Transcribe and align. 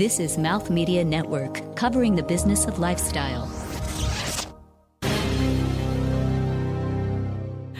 This 0.00 0.18
is 0.18 0.38
Mouth 0.38 0.70
Media 0.70 1.04
Network, 1.04 1.76
covering 1.76 2.16
the 2.16 2.22
business 2.22 2.64
of 2.64 2.78
lifestyle. 2.78 3.44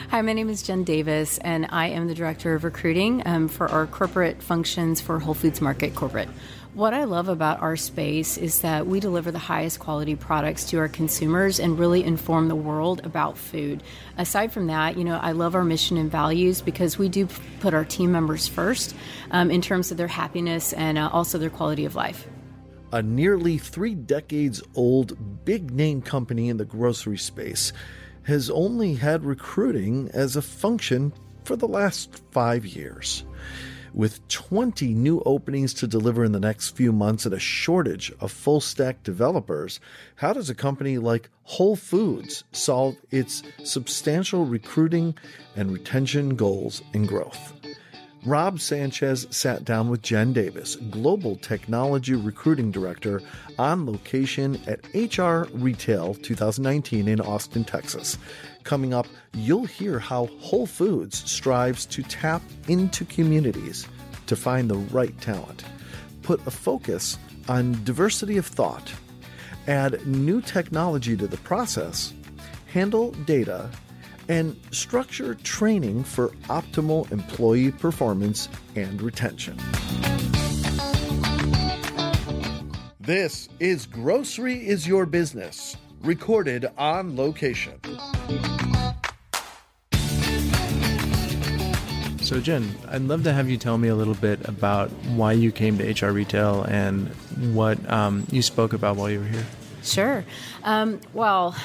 Hi, 0.09 0.21
my 0.21 0.33
name 0.33 0.47
is 0.47 0.61
Jen 0.61 0.83
Davis, 0.83 1.39
and 1.39 1.65
I 1.71 1.87
am 1.87 2.07
the 2.07 2.13
Director 2.13 2.53
of 2.53 2.63
Recruiting 2.63 3.23
um, 3.25 3.47
for 3.47 3.67
our 3.71 3.87
corporate 3.87 4.43
functions 4.43 5.01
for 5.01 5.17
Whole 5.17 5.33
Foods 5.33 5.61
Market 5.61 5.95
Corporate. 5.95 6.29
What 6.73 6.93
I 6.93 7.03
love 7.03 7.27
about 7.27 7.61
our 7.61 7.75
space 7.75 8.37
is 8.37 8.61
that 8.61 8.87
we 8.87 9.01
deliver 9.01 9.29
the 9.29 9.39
highest 9.39 9.79
quality 9.79 10.15
products 10.15 10.63
to 10.69 10.77
our 10.77 10.87
consumers 10.87 11.59
and 11.59 11.77
really 11.77 12.01
inform 12.01 12.47
the 12.47 12.55
world 12.55 13.05
about 13.05 13.37
food. 13.37 13.83
Aside 14.17 14.53
from 14.53 14.67
that, 14.67 14.97
you 14.97 15.03
know, 15.03 15.17
I 15.17 15.33
love 15.33 15.53
our 15.53 15.65
mission 15.65 15.97
and 15.97 16.09
values 16.09 16.61
because 16.61 16.97
we 16.97 17.09
do 17.09 17.27
put 17.59 17.73
our 17.73 17.83
team 17.83 18.13
members 18.13 18.47
first 18.47 18.95
um, 19.31 19.51
in 19.51 19.61
terms 19.61 19.91
of 19.91 19.97
their 19.97 20.07
happiness 20.07 20.71
and 20.71 20.97
uh, 20.97 21.09
also 21.11 21.37
their 21.37 21.49
quality 21.49 21.83
of 21.83 21.95
life 21.95 22.25
a 22.93 23.01
nearly 23.01 23.57
three 23.57 23.95
decades 23.95 24.61
old 24.75 25.45
big 25.45 25.71
name 25.71 26.01
company 26.01 26.49
in 26.49 26.57
the 26.57 26.65
grocery 26.65 27.17
space 27.17 27.71
has 28.23 28.49
only 28.49 28.95
had 28.95 29.23
recruiting 29.23 30.09
as 30.13 30.35
a 30.35 30.41
function 30.41 31.13
for 31.43 31.55
the 31.55 31.67
last 31.67 32.21
five 32.31 32.65
years. 32.65 33.23
With 33.93 34.25
20 34.29 34.93
new 34.93 35.21
openings 35.25 35.73
to 35.75 35.87
deliver 35.87 36.23
in 36.23 36.31
the 36.31 36.39
next 36.39 36.69
few 36.69 36.93
months 36.93 37.25
and 37.25 37.33
a 37.33 37.39
shortage 37.39 38.11
of 38.21 38.31
full 38.31 38.61
stack 38.61 39.03
developers, 39.03 39.81
how 40.15 40.31
does 40.31 40.49
a 40.49 40.55
company 40.55 40.97
like 40.97 41.29
Whole 41.43 41.75
Foods 41.75 42.45
solve 42.53 42.95
its 43.11 43.43
substantial 43.63 44.45
recruiting 44.45 45.15
and 45.57 45.73
retention 45.73 46.35
goals 46.35 46.81
and 46.93 47.05
growth? 47.05 47.53
Rob 48.23 48.59
Sanchez 48.59 49.25
sat 49.31 49.65
down 49.65 49.89
with 49.89 50.03
Jen 50.03 50.31
Davis, 50.31 50.75
Global 50.91 51.35
Technology 51.35 52.13
Recruiting 52.13 52.69
Director, 52.69 53.19
on 53.57 53.87
location 53.87 54.61
at 54.67 54.85
HR 54.93 55.49
Retail 55.57 56.13
2019 56.13 57.07
in 57.07 57.19
Austin, 57.19 57.63
Texas. 57.63 58.19
Coming 58.63 58.93
up, 58.93 59.07
you'll 59.33 59.65
hear 59.65 59.99
how 59.99 60.27
Whole 60.39 60.67
Foods 60.67 61.29
strives 61.29 61.85
to 61.87 62.03
tap 62.03 62.41
into 62.67 63.05
communities 63.05 63.87
to 64.27 64.35
find 64.35 64.69
the 64.69 64.77
right 64.77 65.19
talent, 65.19 65.65
put 66.21 66.45
a 66.47 66.51
focus 66.51 67.17
on 67.49 67.83
diversity 67.83 68.37
of 68.37 68.45
thought, 68.45 68.93
add 69.67 70.05
new 70.07 70.41
technology 70.41 71.17
to 71.17 71.27
the 71.27 71.37
process, 71.37 72.13
handle 72.67 73.11
data. 73.25 73.69
And 74.29 74.55
structure 74.71 75.35
training 75.35 76.05
for 76.05 76.29
optimal 76.47 77.11
employee 77.11 77.71
performance 77.71 78.47
and 78.77 79.01
retention. 79.01 79.57
This 83.01 83.49
is 83.59 83.87
Grocery 83.87 84.65
is 84.65 84.87
Your 84.87 85.05
Business, 85.05 85.75
recorded 86.03 86.65
on 86.77 87.15
location. 87.15 87.79
So, 92.21 92.39
Jen, 92.39 92.75
I'd 92.87 93.01
love 93.01 93.23
to 93.25 93.33
have 93.33 93.49
you 93.49 93.57
tell 93.57 93.77
me 93.77 93.89
a 93.89 93.95
little 93.95 94.13
bit 94.13 94.47
about 94.47 94.89
why 95.15 95.33
you 95.33 95.51
came 95.51 95.77
to 95.79 95.91
HR 95.91 96.11
Retail 96.11 96.63
and 96.63 97.09
what 97.53 97.77
um, 97.91 98.25
you 98.31 98.41
spoke 98.41 98.73
about 98.73 98.95
while 98.95 99.09
you 99.09 99.19
were 99.19 99.25
here. 99.25 99.45
Sure. 99.83 100.23
Um, 100.63 101.01
well, 101.13 101.55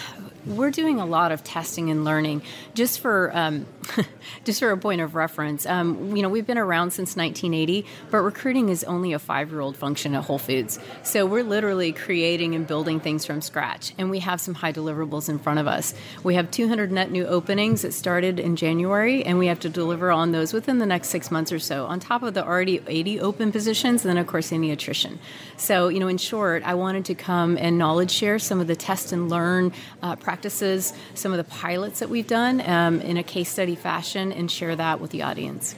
we're 0.46 0.70
doing 0.70 1.00
a 1.00 1.06
lot 1.06 1.32
of 1.32 1.42
testing 1.42 1.90
and 1.90 2.04
learning. 2.04 2.42
Just 2.74 3.00
for 3.00 3.30
um, 3.34 3.66
just 4.44 4.60
for 4.60 4.70
a 4.70 4.76
point 4.76 5.00
of 5.00 5.14
reference, 5.14 5.66
um, 5.66 6.16
you 6.16 6.22
know 6.22 6.28
we've 6.28 6.46
been 6.46 6.58
around 6.58 6.92
since 6.92 7.16
1980, 7.16 7.84
but 8.10 8.18
recruiting 8.18 8.68
is 8.68 8.84
only 8.84 9.12
a 9.12 9.18
five-year-old 9.18 9.76
function 9.76 10.14
at 10.14 10.24
Whole 10.24 10.38
Foods. 10.38 10.78
So 11.02 11.26
we're 11.26 11.42
literally 11.42 11.92
creating 11.92 12.54
and 12.54 12.66
building 12.66 13.00
things 13.00 13.26
from 13.26 13.42
scratch, 13.42 13.92
and 13.98 14.10
we 14.10 14.20
have 14.20 14.40
some 14.40 14.54
high 14.54 14.72
deliverables 14.72 15.28
in 15.28 15.38
front 15.38 15.58
of 15.58 15.66
us. 15.66 15.94
We 16.22 16.34
have 16.36 16.50
200 16.50 16.92
net 16.92 17.10
new 17.10 17.26
openings 17.26 17.82
that 17.82 17.92
started 17.92 18.38
in 18.38 18.56
January, 18.56 19.24
and 19.24 19.38
we 19.38 19.48
have 19.48 19.60
to 19.60 19.68
deliver 19.68 20.12
on 20.12 20.32
those 20.32 20.52
within 20.52 20.78
the 20.78 20.86
next 20.86 21.08
six 21.08 21.30
months 21.30 21.50
or 21.50 21.58
so. 21.58 21.86
On 21.86 21.98
top 21.98 22.22
of 22.22 22.34
the 22.34 22.44
already 22.44 22.80
80 22.86 23.20
open 23.20 23.52
positions, 23.52 24.04
and 24.04 24.10
then 24.10 24.18
of 24.18 24.26
course 24.26 24.52
any 24.52 24.70
attrition. 24.70 25.18
So 25.56 25.88
you 25.88 25.98
know, 25.98 26.08
in 26.08 26.18
short, 26.18 26.62
I 26.62 26.74
wanted 26.74 27.04
to 27.06 27.14
come 27.14 27.56
and 27.58 27.78
knowledge 27.78 28.10
share 28.10 28.38
some 28.38 28.60
of 28.60 28.66
the 28.66 28.76
test 28.76 29.12
and 29.12 29.28
learn 29.28 29.72
uh, 30.02 30.16
practices 30.16 30.35
practices, 30.36 30.92
some 31.14 31.32
of 31.32 31.38
the 31.38 31.44
pilots 31.44 32.00
that 32.00 32.10
we've 32.10 32.26
done 32.26 32.60
um, 32.68 33.00
in 33.00 33.16
a 33.16 33.22
case 33.22 33.48
study 33.48 33.74
fashion, 33.74 34.32
and 34.32 34.50
share 34.50 34.76
that 34.76 35.00
with 35.00 35.10
the 35.10 35.22
audience. 35.22 35.74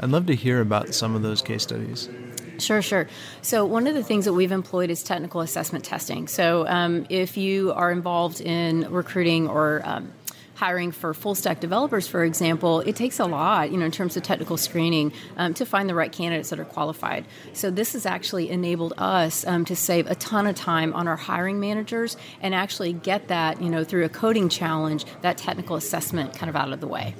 I'd 0.00 0.10
love 0.10 0.26
to 0.26 0.34
hear 0.34 0.60
about 0.60 0.92
some 0.92 1.14
of 1.14 1.22
those 1.22 1.40
case 1.40 1.62
studies. 1.62 2.10
Sure, 2.58 2.82
sure. 2.82 3.08
So, 3.40 3.64
one 3.64 3.86
of 3.86 3.94
the 3.94 4.02
things 4.02 4.26
that 4.26 4.34
we've 4.34 4.52
employed 4.52 4.90
is 4.90 5.02
technical 5.02 5.40
assessment 5.40 5.86
testing. 5.86 6.28
So, 6.28 6.68
um, 6.68 7.06
if 7.08 7.38
you 7.38 7.72
are 7.72 7.90
involved 7.90 8.42
in 8.42 8.86
recruiting 8.92 9.48
or 9.48 9.80
um, 9.82 10.12
hiring 10.54 10.92
for 10.92 11.14
full 11.14 11.34
stack 11.34 11.60
developers, 11.60 12.06
for 12.06 12.24
example, 12.24 12.80
it 12.80 12.96
takes 12.96 13.18
a 13.18 13.24
lot, 13.24 13.70
you 13.70 13.78
know, 13.78 13.86
in 13.86 13.90
terms 13.90 14.16
of 14.16 14.22
technical 14.22 14.56
screening 14.56 15.12
um, 15.36 15.54
to 15.54 15.64
find 15.64 15.88
the 15.88 15.94
right 15.94 16.12
candidates 16.12 16.50
that 16.50 16.60
are 16.60 16.64
qualified. 16.64 17.24
So 17.52 17.70
this 17.70 17.94
has 17.94 18.06
actually 18.06 18.50
enabled 18.50 18.94
us 18.98 19.46
um, 19.46 19.64
to 19.66 19.76
save 19.76 20.06
a 20.06 20.14
ton 20.14 20.46
of 20.46 20.54
time 20.54 20.92
on 20.92 21.08
our 21.08 21.16
hiring 21.16 21.60
managers 21.60 22.16
and 22.40 22.54
actually 22.54 22.92
get 22.92 23.28
that, 23.28 23.62
you 23.62 23.70
know, 23.70 23.84
through 23.84 24.04
a 24.04 24.08
coding 24.08 24.48
challenge, 24.48 25.04
that 25.22 25.38
technical 25.38 25.76
assessment 25.76 26.36
kind 26.36 26.50
of 26.50 26.56
out 26.56 26.72
of 26.72 26.80
the 26.80 26.88
way. 26.88 27.14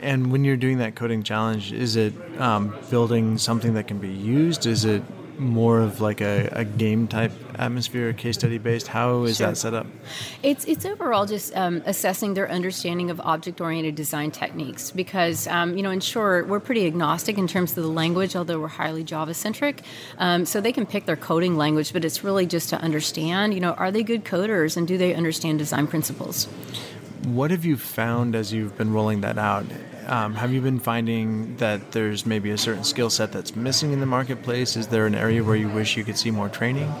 And 0.00 0.32
when 0.32 0.44
you're 0.44 0.56
doing 0.56 0.78
that 0.78 0.94
coding 0.94 1.22
challenge, 1.22 1.72
is 1.72 1.96
it 1.96 2.14
um, 2.40 2.74
building 2.88 3.36
something 3.36 3.74
that 3.74 3.86
can 3.86 3.98
be 3.98 4.08
used? 4.08 4.64
Is 4.64 4.86
it 4.86 5.02
more 5.40 5.80
of 5.80 6.00
like 6.00 6.20
a, 6.20 6.48
a 6.52 6.64
game 6.64 7.08
type 7.08 7.32
atmosphere, 7.58 8.12
case 8.12 8.36
study 8.36 8.58
based? 8.58 8.86
How 8.86 9.24
is 9.24 9.38
sure. 9.38 9.48
that 9.48 9.56
set 9.56 9.74
up? 9.74 9.86
It's 10.42 10.64
it's 10.66 10.84
overall 10.84 11.26
just 11.26 11.56
um, 11.56 11.82
assessing 11.86 12.34
their 12.34 12.50
understanding 12.50 13.10
of 13.10 13.20
object 13.20 13.60
oriented 13.60 13.94
design 13.94 14.30
techniques 14.30 14.90
because 14.90 15.46
um, 15.48 15.76
you 15.76 15.82
know 15.82 15.90
in 15.90 16.00
short 16.00 16.48
we're 16.48 16.60
pretty 16.60 16.86
agnostic 16.86 17.38
in 17.38 17.46
terms 17.46 17.76
of 17.76 17.82
the 17.82 17.90
language, 17.90 18.36
although 18.36 18.60
we're 18.60 18.68
highly 18.68 19.02
Java 19.02 19.34
centric. 19.34 19.82
Um, 20.18 20.44
so 20.44 20.60
they 20.60 20.72
can 20.72 20.86
pick 20.86 21.06
their 21.06 21.16
coding 21.16 21.56
language, 21.56 21.92
but 21.92 22.04
it's 22.04 22.22
really 22.22 22.46
just 22.46 22.68
to 22.70 22.80
understand 22.80 23.54
you 23.54 23.60
know 23.60 23.72
are 23.72 23.90
they 23.90 24.02
good 24.02 24.24
coders 24.24 24.76
and 24.76 24.86
do 24.86 24.98
they 24.98 25.14
understand 25.14 25.58
design 25.58 25.86
principles? 25.86 26.46
What 27.24 27.50
have 27.50 27.64
you 27.64 27.76
found 27.76 28.34
as 28.34 28.52
you've 28.52 28.76
been 28.78 28.92
rolling 28.92 29.20
that 29.22 29.36
out? 29.36 29.66
Um, 30.10 30.34
have 30.34 30.52
you 30.52 30.60
been 30.60 30.80
finding 30.80 31.54
that 31.58 31.92
there's 31.92 32.26
maybe 32.26 32.50
a 32.50 32.58
certain 32.58 32.82
skill 32.82 33.10
set 33.10 33.30
that's 33.30 33.54
missing 33.54 33.92
in 33.92 34.00
the 34.00 34.06
marketplace? 34.06 34.76
Is 34.76 34.88
there 34.88 35.06
an 35.06 35.14
area 35.14 35.44
where 35.44 35.54
you 35.54 35.68
wish 35.68 35.96
you 35.96 36.02
could 36.02 36.18
see 36.18 36.32
more 36.32 36.48
training? 36.48 36.92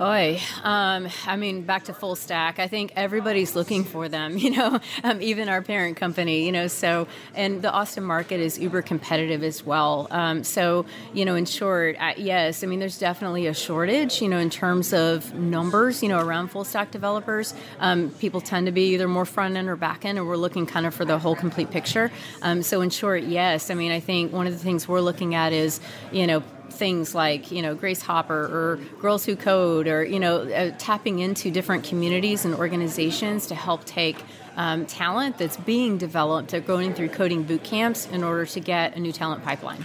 Oi, 0.00 0.40
um, 0.64 1.06
I 1.24 1.36
mean, 1.36 1.62
back 1.62 1.84
to 1.84 1.94
full 1.94 2.16
stack. 2.16 2.58
I 2.58 2.66
think 2.66 2.92
everybody's 2.96 3.54
looking 3.54 3.84
for 3.84 4.08
them. 4.08 4.36
You 4.44 4.50
know, 4.50 4.80
um, 5.04 5.22
even 5.22 5.48
our 5.48 5.62
parent 5.62 5.96
company. 5.96 6.44
You 6.44 6.52
know, 6.52 6.66
so 6.66 7.06
and 7.34 7.62
the 7.62 7.70
Austin 7.70 8.04
market 8.04 8.40
is 8.40 8.58
uber 8.58 8.82
competitive 8.82 9.42
as 9.42 9.64
well. 9.64 10.06
Um, 10.10 10.44
so 10.44 10.84
you 11.14 11.24
know, 11.24 11.34
in 11.34 11.46
short, 11.46 11.96
yes, 12.18 12.62
I 12.62 12.66
mean, 12.66 12.78
there's 12.78 12.98
definitely 12.98 13.46
a 13.46 13.54
shortage. 13.54 14.20
You 14.20 14.28
know, 14.28 14.38
in 14.38 14.50
terms 14.50 14.92
of 14.92 15.32
numbers. 15.34 16.02
You 16.02 16.10
know, 16.10 16.18
around 16.18 16.48
full 16.48 16.64
stack 16.64 16.90
developers, 16.90 17.54
um, 17.78 18.10
people 18.18 18.40
tend 18.40 18.66
to 18.66 18.72
be 18.72 18.94
either 18.94 19.08
more 19.08 19.24
front 19.24 19.56
end 19.56 19.68
or 19.68 19.76
back 19.76 20.04
end, 20.04 20.18
and 20.18 20.26
we're 20.26 20.36
looking 20.36 20.66
kind 20.66 20.84
of 20.84 20.94
for 20.94 21.04
the 21.04 21.18
whole 21.18 21.36
complete 21.36 21.70
picture. 21.70 22.10
Um, 22.42 22.62
so 22.62 22.80
in 22.82 22.90
short, 22.90 23.22
yes, 23.22 23.70
I 23.70 23.74
mean, 23.74 23.92
I 23.92 24.00
think 24.00 24.32
one 24.32 24.46
of 24.46 24.52
the 24.52 24.58
things 24.58 24.86
we're 24.88 25.00
looking 25.00 25.34
at 25.34 25.52
is 25.52 25.80
you 26.12 26.26
know 26.26 26.42
things 26.70 27.14
like 27.14 27.50
you 27.50 27.62
know 27.62 27.74
Grace 27.74 28.02
Hopper 28.02 28.34
or 28.34 28.80
Girls 29.00 29.24
Who 29.24 29.36
Code 29.36 29.86
or 29.86 30.04
you 30.04 30.18
know 30.18 30.42
uh, 30.42 30.72
tapping 30.78 31.18
into 31.20 31.50
different 31.50 31.84
communities 31.84 32.44
and 32.44 32.54
organizations 32.54 33.46
to 33.48 33.54
help 33.54 33.84
take 33.84 34.16
um, 34.56 34.86
talent 34.86 35.38
that's 35.38 35.56
being 35.56 35.98
developed. 35.98 36.50
They're 36.50 36.60
going 36.60 36.94
through 36.94 37.08
coding 37.08 37.42
boot 37.42 37.64
camps 37.64 38.06
in 38.06 38.22
order 38.22 38.46
to 38.46 38.60
get 38.60 38.96
a 38.96 39.00
new 39.00 39.12
talent 39.12 39.44
pipeline. 39.44 39.84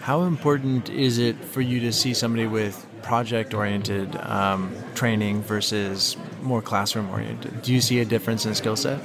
How 0.00 0.22
important 0.22 0.90
is 0.90 1.18
it 1.18 1.36
for 1.36 1.60
you 1.60 1.80
to 1.80 1.92
see 1.92 2.12
somebody 2.12 2.46
with 2.46 2.86
project 3.02 3.54
oriented 3.54 4.16
um, 4.16 4.74
training 4.94 5.42
versus 5.42 6.16
more 6.42 6.60
classroom 6.60 7.08
oriented? 7.10 7.62
Do 7.62 7.72
you 7.72 7.80
see 7.80 8.00
a 8.00 8.04
difference 8.04 8.44
in 8.44 8.54
skill 8.54 8.76
set? 8.76 9.00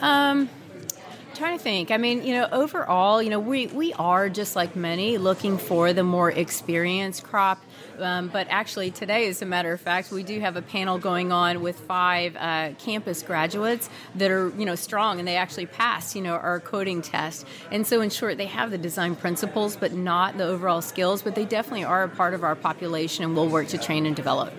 Um, 0.00 0.48
trying 1.38 1.56
to 1.56 1.62
think. 1.62 1.90
I 1.90 1.96
mean, 1.96 2.24
you 2.24 2.34
know, 2.34 2.48
overall, 2.50 3.22
you 3.22 3.30
know, 3.30 3.38
we, 3.38 3.68
we 3.68 3.92
are 3.94 4.28
just 4.28 4.56
like 4.56 4.74
many 4.74 5.18
looking 5.18 5.56
for 5.56 5.92
the 5.92 6.02
more 6.02 6.30
experienced 6.30 7.22
crop. 7.22 7.62
Um, 7.98 8.28
but 8.28 8.46
actually, 8.50 8.90
today, 8.90 9.28
as 9.28 9.40
a 9.40 9.46
matter 9.46 9.72
of 9.72 9.80
fact, 9.80 10.10
we 10.10 10.22
do 10.22 10.38
have 10.40 10.56
a 10.56 10.62
panel 10.62 10.98
going 10.98 11.32
on 11.32 11.60
with 11.60 11.78
five 11.78 12.36
uh, 12.36 12.70
campus 12.78 13.22
graduates 13.22 13.88
that 14.16 14.30
are, 14.30 14.50
you 14.58 14.66
know, 14.66 14.74
strong 14.74 15.18
and 15.18 15.26
they 15.26 15.36
actually 15.36 15.66
passed, 15.66 16.14
you 16.14 16.22
know, 16.22 16.34
our 16.34 16.60
coding 16.60 17.02
test. 17.02 17.46
And 17.70 17.86
so, 17.86 18.00
in 18.00 18.10
short, 18.10 18.36
they 18.36 18.46
have 18.46 18.70
the 18.70 18.78
design 18.78 19.16
principles, 19.16 19.76
but 19.76 19.92
not 19.92 20.38
the 20.38 20.44
overall 20.44 20.82
skills. 20.82 21.22
But 21.22 21.34
they 21.34 21.44
definitely 21.44 21.84
are 21.84 22.04
a 22.04 22.08
part 22.08 22.34
of 22.34 22.44
our 22.44 22.56
population, 22.56 23.24
and 23.24 23.34
we'll 23.34 23.48
work 23.48 23.68
to 23.68 23.78
train 23.78 24.06
and 24.06 24.14
develop. 24.14 24.52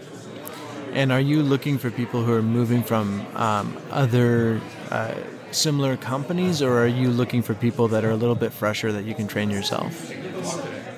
And 0.93 1.11
are 1.11 1.21
you 1.21 1.43
looking 1.43 1.77
for 1.77 1.91
people 1.91 2.23
who 2.23 2.33
are 2.33 2.41
moving 2.41 2.83
from 2.83 3.25
um, 3.35 3.77
other 3.91 4.59
uh, 4.89 5.13
similar 5.51 5.97
companies, 5.97 6.61
or 6.61 6.79
are 6.79 6.87
you 6.87 7.09
looking 7.09 7.41
for 7.41 7.53
people 7.53 7.87
that 7.89 8.03
are 8.05 8.11
a 8.11 8.15
little 8.15 8.35
bit 8.35 8.53
fresher 8.53 8.91
that 8.91 9.05
you 9.05 9.15
can 9.15 9.27
train 9.27 9.49
yourself? 9.49 10.11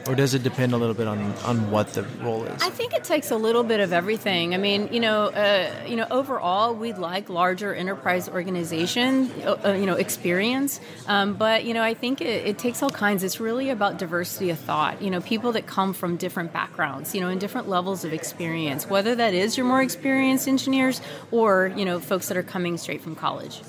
or 0.07 0.15
does 0.15 0.33
it 0.33 0.44
depend 0.44 0.74
a 0.74 0.77
little 0.77 0.94
bit 0.94 1.07
on, 1.07 1.19
on 1.45 1.71
what 1.71 1.94
the 1.94 2.03
role 2.21 2.44
is? 2.44 2.62
I 2.62 2.69
think 2.69 2.94
it 2.94 3.03
takes 3.03 3.31
a 3.31 3.36
little 3.38 3.63
bit 3.63 3.80
of 3.80 3.94
everything. 3.94 4.53
I 4.53 4.57
mean, 4.57 4.89
you 4.92 5.00
know, 5.00 5.27
uh, 5.27 5.71
you 5.88 5.95
know, 5.95 6.07
overall, 6.09 6.74
we'd 6.74 6.98
like 6.98 7.30
larger 7.30 7.74
enterprise 7.74 8.27
organization, 8.27 9.31
uh, 9.45 9.57
uh, 9.63 9.71
you 9.74 9.86
know, 9.86 9.95
experience. 9.95 10.80
Um, 11.07 11.36
but 11.36 11.65
you 11.65 11.74
know, 11.74 11.83
I 11.83 11.94
think 11.94 12.21
it, 12.21 12.45
it, 12.48 12.57
takes 12.57 12.83
all 12.83 12.89
kinds. 12.89 13.24
It's 13.24 13.39
really 13.39 13.69
about 13.69 13.98
diversity 13.98 14.50
of 14.50 14.59
thought. 14.59 15.01
You 15.01 15.09
know, 15.09 15.21
people 15.21 15.53
that 15.53 15.65
come 15.65 15.94
from 15.94 16.18
different 16.18 16.51
backgrounds, 16.53 17.15
you 17.15 17.21
know, 17.21 17.30
and 17.30 17.39
different 17.39 17.69
levels 17.69 18.03
of 18.03 18.13
experience. 18.13 18.89
Whether 18.89 19.15
that 19.15 19.33
is 19.33 19.57
your 19.57 19.65
more 19.65 19.81
experienced 19.81 20.48
engineers 20.48 21.01
or 21.31 21.71
you 21.75 21.86
know, 21.86 22.00
folks 22.00 22.27
that 22.27 22.38
are 22.38 22.44
coming 22.44 22.77
straight 22.77 23.01
from 23.01 23.15
college. 23.15 23.62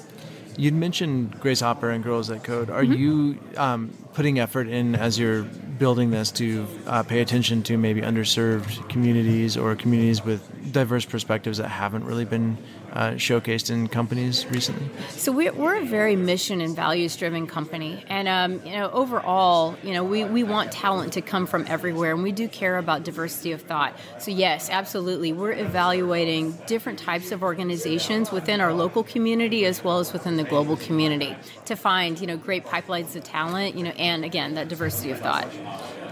You'd 0.57 0.75
mentioned 0.75 1.41
Grace 1.41 1.61
Hopper 1.61 1.91
and 1.91 2.05
Girls 2.05 2.29
That 2.29 2.45
Code. 2.45 2.69
Are 2.71 2.83
mm-hmm. 2.83 2.93
you 2.93 3.39
um, 3.57 3.91
putting 4.13 4.39
effort 4.39 4.69
in 4.69 4.95
as 4.95 5.19
you're 5.19 5.43
building 5.43 6.11
this 6.11 6.31
to 6.33 6.67
uh, 6.87 7.03
pay 7.03 7.21
attention 7.21 7.63
to 7.65 7.77
maybe 7.77 8.03
underserved 8.03 8.89
communities 8.89 9.57
or 9.57 9.75
communities 9.75 10.25
with 10.25 10.49
diverse 10.71 11.05
perspectives 11.05 11.59
that 11.59 11.69
haven't 11.69 12.05
really 12.05 12.25
been 12.25 12.57
uh, 12.93 13.13
showcased 13.13 13.71
in 13.71 13.89
companies 13.89 14.47
recently? 14.47 14.89
So 15.11 15.33
we're, 15.33 15.53
we're 15.53 15.77
a 15.77 15.85
very 15.85 16.17
mission 16.17 16.61
and 16.61 16.77
values 16.77 17.17
driven 17.17 17.47
company, 17.47 18.05
and 18.09 18.29
um, 18.29 18.65
you 18.65 18.73
know 18.73 18.91
overall, 18.91 19.77
you 19.83 19.93
know 19.93 20.05
we, 20.05 20.25
we 20.25 20.43
want 20.43 20.73
talent 20.73 21.15
to 21.15 21.23
come 21.23 21.47
from 21.47 21.65
everywhere, 21.69 22.13
and 22.13 22.23
we 22.23 22.33
do 22.33 22.49
care 22.49 22.79
about 22.79 23.05
diversity 23.05 23.53
of 23.53 23.63
thought. 23.63 23.99
So 24.19 24.31
yes, 24.31 24.71
absolutely, 24.71 25.33
we're 25.33 25.53
evaluating 25.53 26.53
different 26.67 26.99
types 26.99 27.33
of 27.33 27.43
organizations 27.43 28.31
within 28.31 28.61
our 28.61 28.73
local 28.73 29.03
community 29.03 29.65
as 29.65 29.83
well 29.83 29.99
as 29.99 30.13
within 30.13 30.37
the 30.37 30.45
global 30.45 30.77
community 30.77 31.35
to 31.67 31.77
find 31.77 32.21
you 32.21 32.27
know 32.27 32.37
great 32.37 32.65
pipelines 32.65 33.17
of 33.17 33.25
talent, 33.25 33.77
you 33.77 33.85
know, 33.85 33.91
and 33.91 34.25
again 34.25 34.55
that 34.55 34.69
diversity 34.69 35.11
of 35.11 35.19
thought. 35.21 35.49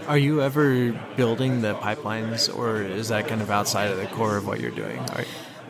Are 0.07 0.17
you 0.17 0.41
ever 0.41 0.91
building 1.15 1.61
the 1.61 1.75
pipelines, 1.75 2.53
or 2.53 2.81
is 2.81 3.09
that 3.09 3.27
kind 3.27 3.39
of 3.41 3.51
outside 3.51 3.91
of 3.91 3.97
the 3.97 4.07
core 4.07 4.40
of 4.41 4.47
what 4.47 4.59
you're 4.59 4.71
doing? 4.71 4.99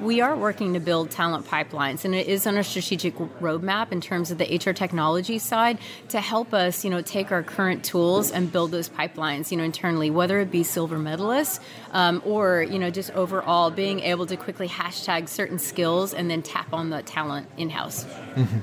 We 0.02 0.20
are 0.22 0.36
working 0.36 0.74
to 0.74 0.80
build 0.80 1.12
talent 1.12 1.46
pipelines, 1.46 2.06
and 2.06 2.16
it 2.16 2.26
is 2.26 2.48
on 2.48 2.58
a 2.58 2.64
strategic 2.64 3.16
roadmap 3.40 3.92
in 3.92 4.02
terms 4.02 4.32
of 4.32 4.40
the 4.40 4.46
HR 4.46 4.72
technology 4.72 5.38
side 5.38 5.78
to 6.10 6.20
help 6.20 6.56
us, 6.56 6.84
you 6.84 6.90
know, 6.90 7.04
take 7.04 7.32
our 7.32 7.44
current 7.44 7.86
tools 7.86 8.32
and 8.32 8.52
build 8.52 8.72
those 8.72 8.90
pipelines, 8.90 9.52
you 9.52 9.58
know, 9.58 9.64
internally, 9.64 10.10
whether 10.10 10.40
it 10.40 10.50
be 10.50 10.64
silver 10.64 10.98
medalists 10.98 11.60
um, 11.92 12.20
or, 12.26 12.64
you 12.64 12.80
know, 12.80 12.90
just 12.90 13.12
overall 13.12 13.70
being 13.70 14.00
able 14.00 14.26
to 14.26 14.36
quickly 14.38 14.68
hashtag 14.68 15.30
certain 15.30 15.60
skills 15.60 16.16
and 16.16 16.32
then 16.32 16.42
tap 16.42 16.74
on 16.74 16.90
the 16.90 17.04
talent 17.04 17.48
in 17.58 17.70
house. 17.70 18.06
Mm-hmm. 18.06 18.58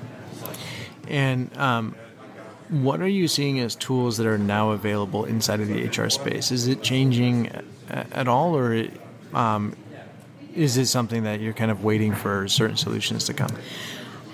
And 1.06 1.56
um, 1.56 1.94
what 2.68 3.00
are 3.00 3.08
you 3.08 3.28
seeing 3.28 3.60
as 3.60 3.76
tools 3.76 4.16
that 4.16 4.26
are 4.26 4.38
now 4.38 4.70
available 4.72 5.24
inside 5.24 5.60
of 5.60 5.68
the 5.68 5.86
HR 5.86 6.10
space? 6.10 6.50
Is 6.50 6.66
it 6.66 6.82
changing 6.82 7.50
at 7.88 8.28
all, 8.28 8.56
or 8.56 8.86
um, 9.32 9.76
is 10.58 10.76
it 10.76 10.86
something 10.86 11.22
that 11.22 11.40
you're 11.40 11.52
kind 11.52 11.70
of 11.70 11.84
waiting 11.84 12.12
for 12.12 12.48
certain 12.48 12.76
solutions 12.76 13.24
to 13.24 13.34
come? 13.34 13.50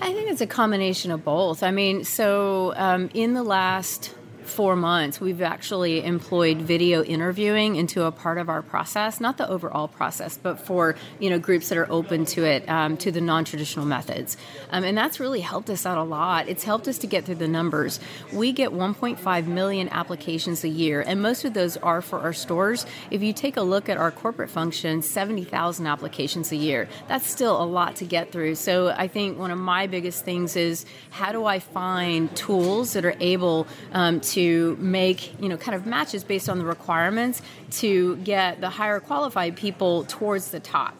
I 0.01 0.11
think 0.11 0.29
it's 0.29 0.41
a 0.41 0.47
combination 0.47 1.11
of 1.11 1.23
both. 1.23 1.61
I 1.61 1.71
mean, 1.71 2.03
so 2.03 2.73
um, 2.75 3.09
in 3.13 3.33
the 3.33 3.43
last 3.43 4.13
four 4.55 4.77
months, 4.77 5.19
we've 5.19 5.41
actually 5.41 6.03
employed 6.03 6.61
video 6.61 7.03
interviewing 7.03 7.75
into 7.75 8.03
a 8.03 8.11
part 8.11 8.37
of 8.37 8.47
our 8.47 8.61
process, 8.61 9.19
not 9.19 9.37
the 9.37 9.47
overall 9.49 9.89
process, 9.89 10.37
but 10.41 10.59
for 10.59 10.95
you 11.19 11.29
know 11.29 11.37
groups 11.37 11.67
that 11.69 11.77
are 11.77 11.91
open 11.91 12.23
to 12.25 12.45
it, 12.45 12.67
um, 12.69 12.95
to 12.95 13.11
the 13.11 13.19
non-traditional 13.19 13.85
methods, 13.85 14.37
um, 14.71 14.85
and 14.85 14.97
that's 14.97 15.19
really 15.19 15.41
helped 15.41 15.69
us 15.69 15.85
out 15.85 15.97
a 15.97 16.03
lot. 16.03 16.47
It's 16.47 16.63
helped 16.63 16.87
us 16.87 16.97
to 16.99 17.07
get 17.07 17.25
through 17.25 17.35
the 17.35 17.49
numbers. 17.49 17.99
We 18.31 18.53
get 18.53 18.71
1.5 18.71 19.47
million 19.47 19.89
applications 19.89 20.63
a 20.63 20.69
year, 20.69 21.01
and 21.01 21.21
most 21.21 21.43
of 21.43 21.53
those 21.53 21.75
are 21.77 22.01
for 22.01 22.21
our 22.21 22.33
stores. 22.33 22.85
If 23.11 23.21
you 23.21 23.33
take 23.33 23.57
a 23.57 23.61
look 23.61 23.89
at 23.89 23.97
our 23.97 24.11
corporate 24.11 24.49
function, 24.49 25.01
70,000 25.01 25.85
applications 25.85 26.51
a 26.53 26.55
year. 26.55 26.87
That's 27.09 27.29
still 27.29 27.61
a 27.61 27.65
lot 27.65 27.97
to 27.97 28.05
get 28.05 28.31
through. 28.31 28.55
So 28.55 28.87
I 28.89 29.07
think 29.09 29.37
one 29.37 29.51
of 29.51 29.59
my 29.59 29.87
biggest 29.87 30.23
things 30.23 30.55
is 30.55 30.85
how 31.09 31.33
do 31.33 31.43
I 31.43 31.59
find 31.59 32.33
tools 32.37 32.93
that 32.93 33.03
are 33.03 33.17
able 33.19 33.67
um, 33.91 34.21
to 34.21 34.44
to 34.45 34.75
make 34.79 35.39
you 35.41 35.49
know 35.49 35.57
kind 35.57 35.75
of 35.75 35.85
matches 35.85 36.23
based 36.23 36.49
on 36.49 36.59
the 36.59 36.65
requirements 36.65 37.41
to 37.71 38.15
get 38.17 38.61
the 38.61 38.69
higher 38.69 38.99
qualified 38.99 39.55
people 39.55 40.03
towards 40.05 40.51
the 40.51 40.59
top. 40.59 40.93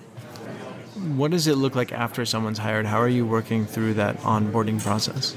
What 1.16 1.32
does 1.32 1.46
it 1.46 1.56
look 1.56 1.76
like 1.76 1.92
after 1.92 2.26
someone's 2.26 2.58
hired? 2.58 2.86
How 2.86 3.00
are 3.00 3.10
you 3.10 3.26
working 3.26 3.66
through 3.66 3.96
that 3.96 4.18
onboarding 4.20 4.82
process 4.82 5.36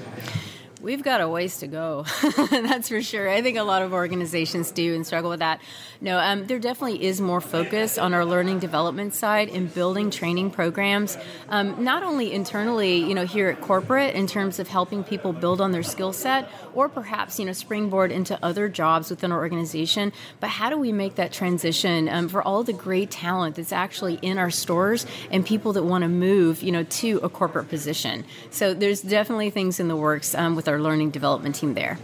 We've 0.81 1.03
got 1.03 1.21
a 1.21 1.29
ways 1.29 1.59
to 1.59 1.67
go. 1.67 2.05
That's 2.51 2.89
for 2.89 3.03
sure. 3.03 3.29
I 3.29 3.43
think 3.43 3.59
a 3.59 3.65
lot 3.65 3.83
of 3.83 3.93
organizations 3.93 4.71
do 4.71 4.95
and 4.95 5.05
struggle 5.05 5.29
with 5.29 5.41
that. 5.41 5.61
No, 6.01 6.19
um, 6.19 6.47
there 6.47 6.61
definitely 6.61 7.05
is 7.05 7.21
more 7.21 7.41
focus 7.41 7.99
on 7.99 8.15
our 8.15 8.25
learning 8.25 8.61
development 8.61 9.13
side 9.13 9.49
in 9.49 9.67
building 9.67 10.11
training 10.11 10.53
programs, 10.53 11.19
um, 11.49 11.83
not 11.83 12.05
only 12.05 12.33
internally, 12.33 12.99
you 12.99 13.13
know, 13.13 13.27
here 13.27 13.49
at 13.49 13.61
corporate 13.61 14.15
in 14.15 14.29
terms 14.29 14.61
of 14.61 14.69
helping 14.69 15.03
people 15.03 15.33
build 15.33 15.61
on 15.61 15.73
their 15.73 15.83
skill 15.83 16.13
set, 16.13 16.49
or 16.75 16.89
perhaps 16.89 17.41
you 17.41 17.45
know 17.45 17.53
springboard 17.53 18.13
into 18.13 18.39
other 18.45 18.69
jobs 18.69 19.11
within 19.11 19.33
our 19.33 19.39
organization. 19.39 20.13
But 20.39 20.51
how 20.51 20.71
do 20.71 20.77
we 20.79 20.93
make 20.93 21.17
that 21.17 21.33
transition 21.33 22.09
um, 22.09 22.29
for 22.29 22.41
all 22.41 22.63
the 22.63 22.73
great 22.73 23.11
talent 23.11 23.57
that's 23.57 23.73
actually 23.73 24.21
in 24.23 24.39
our 24.39 24.51
stores 24.51 25.07
and 25.33 25.45
people 25.45 25.73
that 25.73 25.83
want 25.83 26.03
to 26.03 26.09
move, 26.09 26.63
you 26.63 26.71
know, 26.71 26.85
to 26.85 27.19
a 27.25 27.29
corporate 27.29 27.69
position? 27.69 28.25
So 28.51 28.75
there's 28.75 29.03
definitely 29.03 29.51
things 29.51 29.81
in 29.81 29.89
the 29.89 29.97
works 29.97 30.37
um, 30.37 30.55
our 30.69 30.81
learning 30.81 31.11
development 31.11 31.55
team 31.55 31.75
there. 31.75 31.99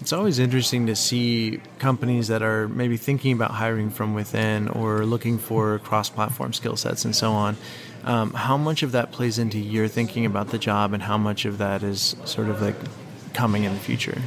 It's 0.00 0.12
always 0.12 0.38
interesting 0.38 0.86
to 0.86 0.96
see 0.96 1.60
companies 1.78 2.28
that 2.28 2.42
are 2.42 2.68
maybe 2.68 2.96
thinking 2.96 3.32
about 3.32 3.50
hiring 3.50 3.90
from 3.90 4.14
within 4.14 4.68
or 4.68 5.04
looking 5.04 5.38
for 5.38 5.78
cross 5.80 6.08
platform 6.08 6.52
skill 6.52 6.76
sets 6.76 7.04
and 7.04 7.16
so 7.16 7.32
on. 7.32 7.56
Um, 8.04 8.32
how 8.32 8.56
much 8.56 8.82
of 8.82 8.92
that 8.92 9.10
plays 9.10 9.38
into 9.38 9.58
your 9.58 9.88
thinking 9.88 10.24
about 10.24 10.48
the 10.48 10.58
job 10.58 10.92
and 10.92 11.02
how 11.02 11.18
much 11.18 11.44
of 11.44 11.58
that 11.58 11.82
is 11.82 12.14
sort 12.24 12.48
of 12.48 12.62
like 12.62 12.76
coming 13.32 13.64
in 13.64 13.72
the 13.72 13.80
future? 13.80 14.22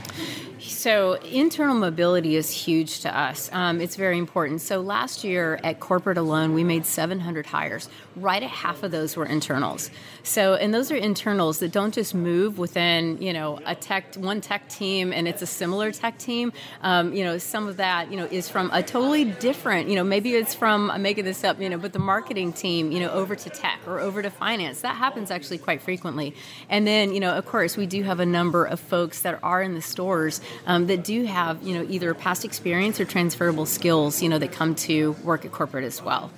So, 0.69 1.13
internal 1.13 1.75
mobility 1.75 2.35
is 2.35 2.51
huge 2.51 2.99
to 3.01 3.17
us. 3.17 3.49
Um, 3.51 3.81
it's 3.81 3.95
very 3.95 4.17
important. 4.17 4.61
So, 4.61 4.81
last 4.81 5.23
year 5.23 5.59
at 5.63 5.79
corporate 5.79 6.17
alone, 6.17 6.53
we 6.53 6.63
made 6.63 6.85
700 6.85 7.47
hires. 7.47 7.89
Right 8.15 8.41
at 8.41 8.49
half 8.49 8.83
of 8.83 8.91
those 8.91 9.17
were 9.17 9.25
internals. 9.25 9.89
So, 10.23 10.53
and 10.53 10.73
those 10.73 10.91
are 10.91 10.95
internals 10.95 11.59
that 11.59 11.71
don't 11.71 11.93
just 11.93 12.13
move 12.13 12.59
within, 12.59 13.21
you 13.21 13.33
know, 13.33 13.59
a 13.65 13.73
tech, 13.73 14.15
one 14.15 14.41
tech 14.41 14.69
team 14.69 15.11
and 15.11 15.27
it's 15.27 15.41
a 15.41 15.47
similar 15.47 15.91
tech 15.91 16.17
team. 16.17 16.53
Um, 16.81 17.13
you 17.13 17.23
know, 17.23 17.37
some 17.37 17.67
of 17.67 17.77
that, 17.77 18.11
you 18.11 18.17
know, 18.17 18.25
is 18.25 18.47
from 18.47 18.69
a 18.71 18.83
totally 18.83 19.25
different, 19.25 19.89
you 19.89 19.95
know, 19.95 20.03
maybe 20.03 20.35
it's 20.35 20.53
from, 20.53 20.91
I'm 20.91 21.01
making 21.01 21.25
this 21.25 21.43
up, 21.43 21.59
you 21.59 21.69
know, 21.69 21.77
but 21.77 21.93
the 21.93 21.99
marketing 21.99 22.53
team, 22.53 22.91
you 22.91 22.99
know, 22.99 23.09
over 23.09 23.35
to 23.35 23.49
tech 23.49 23.79
or 23.87 23.99
over 23.99 24.21
to 24.21 24.29
finance. 24.29 24.81
That 24.81 24.95
happens 24.95 25.31
actually 25.31 25.57
quite 25.57 25.81
frequently. 25.81 26.35
And 26.69 26.85
then, 26.85 27.13
you 27.13 27.19
know, 27.19 27.31
of 27.31 27.45
course, 27.45 27.75
we 27.75 27.87
do 27.87 28.03
have 28.03 28.19
a 28.19 28.25
number 28.25 28.65
of 28.65 28.79
folks 28.79 29.21
that 29.21 29.39
are 29.41 29.61
in 29.61 29.73
the 29.73 29.81
stores 29.81 30.41
um, 30.65 30.87
that 30.87 31.03
do 31.03 31.25
have, 31.25 31.61
you 31.63 31.73
know, 31.73 31.85
either 31.89 32.13
past 32.13 32.45
experience 32.45 32.99
or 32.99 33.05
transferable 33.05 33.65
skills, 33.65 34.21
you 34.21 34.29
know, 34.29 34.39
that 34.39 34.51
come 34.51 34.75
to 34.75 35.11
work 35.23 35.45
at 35.45 35.51
corporate 35.51 35.83
as 35.83 36.01
well. 36.01 36.31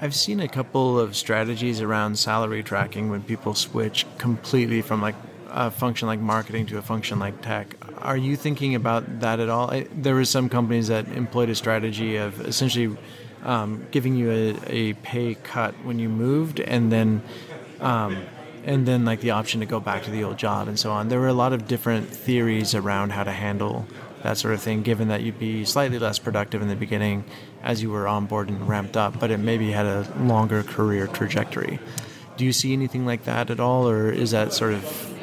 I've 0.00 0.14
seen 0.14 0.40
a 0.40 0.48
couple 0.48 1.00
of 1.00 1.16
strategies 1.16 1.80
around 1.80 2.18
salary 2.18 2.62
tracking 2.62 3.10
when 3.10 3.22
people 3.22 3.54
switch 3.54 4.04
completely 4.18 4.82
from 4.82 5.00
like 5.00 5.14
a 5.48 5.70
function 5.70 6.06
like 6.06 6.20
marketing 6.20 6.66
to 6.66 6.78
a 6.78 6.82
function 6.82 7.18
like 7.18 7.40
tech. 7.40 7.76
Are 7.98 8.16
you 8.16 8.36
thinking 8.36 8.74
about 8.74 9.20
that 9.20 9.40
at 9.40 9.48
all? 9.48 9.70
I, 9.70 9.86
there 9.94 10.14
were 10.14 10.26
some 10.26 10.50
companies 10.50 10.88
that 10.88 11.08
employed 11.08 11.48
a 11.48 11.54
strategy 11.54 12.16
of 12.16 12.40
essentially 12.46 12.96
um, 13.42 13.86
giving 13.90 14.16
you 14.16 14.30
a, 14.30 14.58
a, 14.66 14.92
pay 14.94 15.34
cut 15.34 15.74
when 15.84 15.98
you 15.98 16.08
moved, 16.08 16.60
and 16.60 16.92
then 16.92 17.22
um, 17.80 18.18
and 18.66 18.84
then 18.84 19.04
like 19.04 19.20
the 19.20 19.30
option 19.30 19.60
to 19.60 19.66
go 19.66 19.80
back 19.80 20.02
to 20.02 20.10
the 20.10 20.24
old 20.24 20.36
job 20.36 20.68
and 20.68 20.78
so 20.78 20.90
on. 20.90 21.08
There 21.08 21.20
were 21.20 21.28
a 21.28 21.32
lot 21.32 21.54
of 21.54 21.66
different 21.66 22.08
theories 22.08 22.74
around 22.74 23.12
how 23.12 23.24
to 23.24 23.32
handle 23.32 23.86
that 24.22 24.36
sort 24.36 24.54
of 24.54 24.60
thing, 24.60 24.82
given 24.82 25.08
that 25.08 25.22
you'd 25.22 25.38
be 25.38 25.64
slightly 25.64 26.00
less 26.00 26.18
productive 26.18 26.60
in 26.60 26.68
the 26.68 26.74
beginning 26.74 27.24
as 27.62 27.80
you 27.80 27.90
were 27.90 28.08
on 28.08 28.26
board 28.26 28.48
and 28.48 28.68
ramped 28.68 28.96
up, 28.96 29.20
but 29.20 29.30
it 29.30 29.38
maybe 29.38 29.70
had 29.70 29.86
a 29.86 30.06
longer 30.20 30.64
career 30.64 31.06
trajectory. 31.06 31.78
Do 32.36 32.44
you 32.44 32.52
see 32.52 32.72
anything 32.72 33.06
like 33.06 33.24
that 33.24 33.50
at 33.50 33.60
all, 33.60 33.88
or 33.88 34.10
is 34.10 34.32
that 34.32 34.52
sort 34.52 34.74
of 34.74 35.14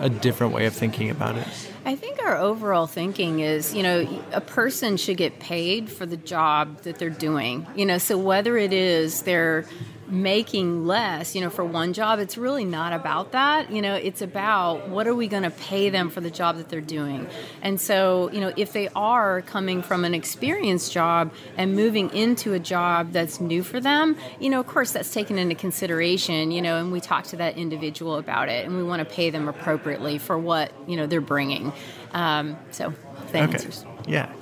a 0.00 0.08
different 0.08 0.54
way 0.54 0.66
of 0.66 0.72
thinking 0.72 1.10
about 1.10 1.36
it? 1.36 1.46
I 1.84 1.96
think 1.96 2.22
our 2.22 2.36
overall 2.36 2.86
thinking 2.86 3.40
is, 3.40 3.74
you 3.74 3.82
know, 3.82 4.22
a 4.32 4.40
person 4.40 4.96
should 4.96 5.16
get 5.16 5.40
paid 5.40 5.90
for 5.90 6.06
the 6.06 6.16
job 6.16 6.82
that 6.82 6.98
they're 6.98 7.10
doing. 7.10 7.66
You 7.74 7.86
know, 7.86 7.98
so 7.98 8.16
whether 8.16 8.56
it 8.56 8.72
is 8.72 9.22
they're 9.22 9.64
making 10.10 10.86
less, 10.86 11.34
you 11.34 11.40
know, 11.40 11.50
for 11.50 11.64
one 11.64 11.92
job, 11.92 12.18
it's 12.18 12.38
really 12.38 12.64
not 12.64 12.92
about 12.92 13.32
that. 13.32 13.70
You 13.70 13.82
know, 13.82 13.94
it's 13.94 14.22
about 14.22 14.88
what 14.88 15.06
are 15.06 15.14
we 15.14 15.28
going 15.28 15.42
to 15.42 15.50
pay 15.50 15.90
them 15.90 16.10
for 16.10 16.20
the 16.20 16.30
job 16.30 16.56
that 16.56 16.68
they're 16.68 16.80
doing. 16.80 17.28
And 17.62 17.80
so, 17.80 18.30
you 18.32 18.40
know, 18.40 18.52
if 18.56 18.72
they 18.72 18.88
are 18.96 19.42
coming 19.42 19.82
from 19.82 20.04
an 20.04 20.14
experienced 20.14 20.92
job 20.92 21.32
and 21.56 21.74
moving 21.74 22.10
into 22.14 22.54
a 22.54 22.58
job 22.58 23.12
that's 23.12 23.40
new 23.40 23.62
for 23.62 23.80
them, 23.80 24.16
you 24.40 24.50
know, 24.50 24.60
of 24.60 24.66
course 24.66 24.92
that's 24.92 25.12
taken 25.12 25.38
into 25.38 25.54
consideration, 25.54 26.50
you 26.50 26.62
know, 26.62 26.78
and 26.78 26.90
we 26.92 27.00
talk 27.00 27.24
to 27.24 27.36
that 27.36 27.56
individual 27.56 28.16
about 28.16 28.48
it 28.48 28.66
and 28.66 28.76
we 28.76 28.82
want 28.82 29.00
to 29.00 29.14
pay 29.14 29.30
them 29.30 29.48
appropriately 29.48 30.18
for 30.18 30.38
what, 30.38 30.72
you 30.88 30.96
know, 30.96 31.06
they're 31.06 31.20
bringing. 31.20 31.72
Um, 32.12 32.56
so, 32.70 32.94
the 33.32 33.42
okay. 33.42 33.52
answers. 33.52 33.84
Yeah. 34.06 34.32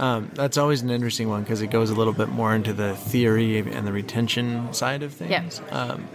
Um, 0.00 0.30
that's 0.32 0.56
always 0.56 0.80
an 0.80 0.88
interesting 0.88 1.28
one 1.28 1.42
because 1.42 1.60
it 1.60 1.66
goes 1.66 1.90
a 1.90 1.94
little 1.94 2.14
bit 2.14 2.30
more 2.30 2.54
into 2.54 2.72
the 2.72 2.96
theory 2.96 3.58
and 3.58 3.86
the 3.86 3.92
retention 3.92 4.72
side 4.72 5.02
of 5.02 5.12
things. 5.12 5.60
Yeah. 5.68 5.78
Um, 5.78 6.08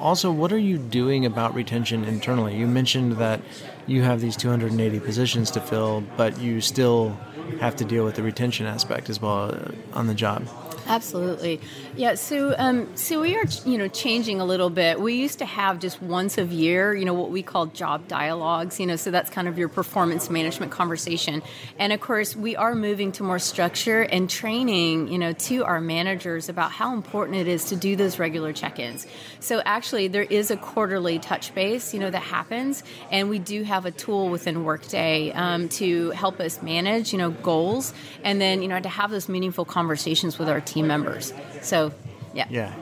also, 0.00 0.32
what 0.32 0.52
are 0.52 0.58
you 0.58 0.78
doing 0.78 1.24
about 1.24 1.54
retention 1.54 2.04
internally? 2.04 2.56
You 2.56 2.66
mentioned 2.66 3.12
that 3.12 3.40
you 3.86 4.02
have 4.02 4.20
these 4.20 4.36
280 4.36 4.98
positions 4.98 5.52
to 5.52 5.60
fill, 5.60 6.02
but 6.16 6.40
you 6.40 6.60
still 6.60 7.16
have 7.60 7.76
to 7.76 7.84
deal 7.84 8.04
with 8.04 8.16
the 8.16 8.22
retention 8.24 8.66
aspect 8.66 9.08
as 9.08 9.22
well 9.22 9.54
uh, 9.54 9.70
on 9.92 10.08
the 10.08 10.14
job. 10.14 10.48
Absolutely, 10.86 11.60
yeah. 11.96 12.14
So, 12.14 12.54
um, 12.58 12.94
so 12.96 13.20
we 13.20 13.36
are, 13.36 13.44
you 13.64 13.78
know, 13.78 13.88
changing 13.88 14.40
a 14.40 14.44
little 14.44 14.70
bit. 14.70 15.00
We 15.00 15.14
used 15.14 15.38
to 15.38 15.46
have 15.46 15.78
just 15.78 16.02
once 16.02 16.36
a 16.36 16.44
year, 16.44 16.94
you 16.94 17.04
know, 17.04 17.14
what 17.14 17.30
we 17.30 17.42
call 17.42 17.66
job 17.66 18.06
dialogues. 18.08 18.78
You 18.78 18.86
know, 18.86 18.96
so 18.96 19.10
that's 19.10 19.30
kind 19.30 19.48
of 19.48 19.58
your 19.58 19.68
performance 19.68 20.28
management 20.28 20.72
conversation. 20.72 21.42
And 21.78 21.92
of 21.92 22.00
course, 22.00 22.36
we 22.36 22.56
are 22.56 22.74
moving 22.74 23.12
to 23.12 23.22
more 23.22 23.38
structure 23.38 24.02
and 24.02 24.28
training, 24.28 25.08
you 25.08 25.18
know, 25.18 25.32
to 25.32 25.64
our 25.64 25.80
managers 25.80 26.48
about 26.48 26.70
how 26.70 26.92
important 26.94 27.38
it 27.38 27.48
is 27.48 27.66
to 27.66 27.76
do 27.76 27.96
those 27.96 28.18
regular 28.18 28.52
check-ins. 28.52 29.06
So, 29.40 29.62
actually, 29.64 30.08
there 30.08 30.22
is 30.22 30.50
a 30.50 30.56
quarterly 30.56 31.18
touch 31.18 31.54
base, 31.54 31.94
you 31.94 32.00
know, 32.00 32.10
that 32.10 32.22
happens, 32.22 32.82
and 33.10 33.30
we 33.30 33.38
do 33.38 33.62
have 33.62 33.86
a 33.86 33.90
tool 33.90 34.28
within 34.28 34.64
Workday 34.64 35.32
um, 35.32 35.68
to 35.70 36.10
help 36.10 36.40
us 36.40 36.60
manage, 36.62 37.12
you 37.12 37.18
know, 37.18 37.30
goals, 37.30 37.94
and 38.22 38.40
then 38.40 38.62
you 38.62 38.68
know 38.68 38.80
to 38.80 38.88
have 38.88 39.10
those 39.10 39.28
meaningful 39.28 39.64
conversations 39.64 40.38
with 40.38 40.48
our 40.48 40.60
team 40.60 40.73
team 40.74 40.86
members. 40.88 41.32
So, 41.62 41.92
yeah. 42.34 42.46
Yeah. 42.50 42.74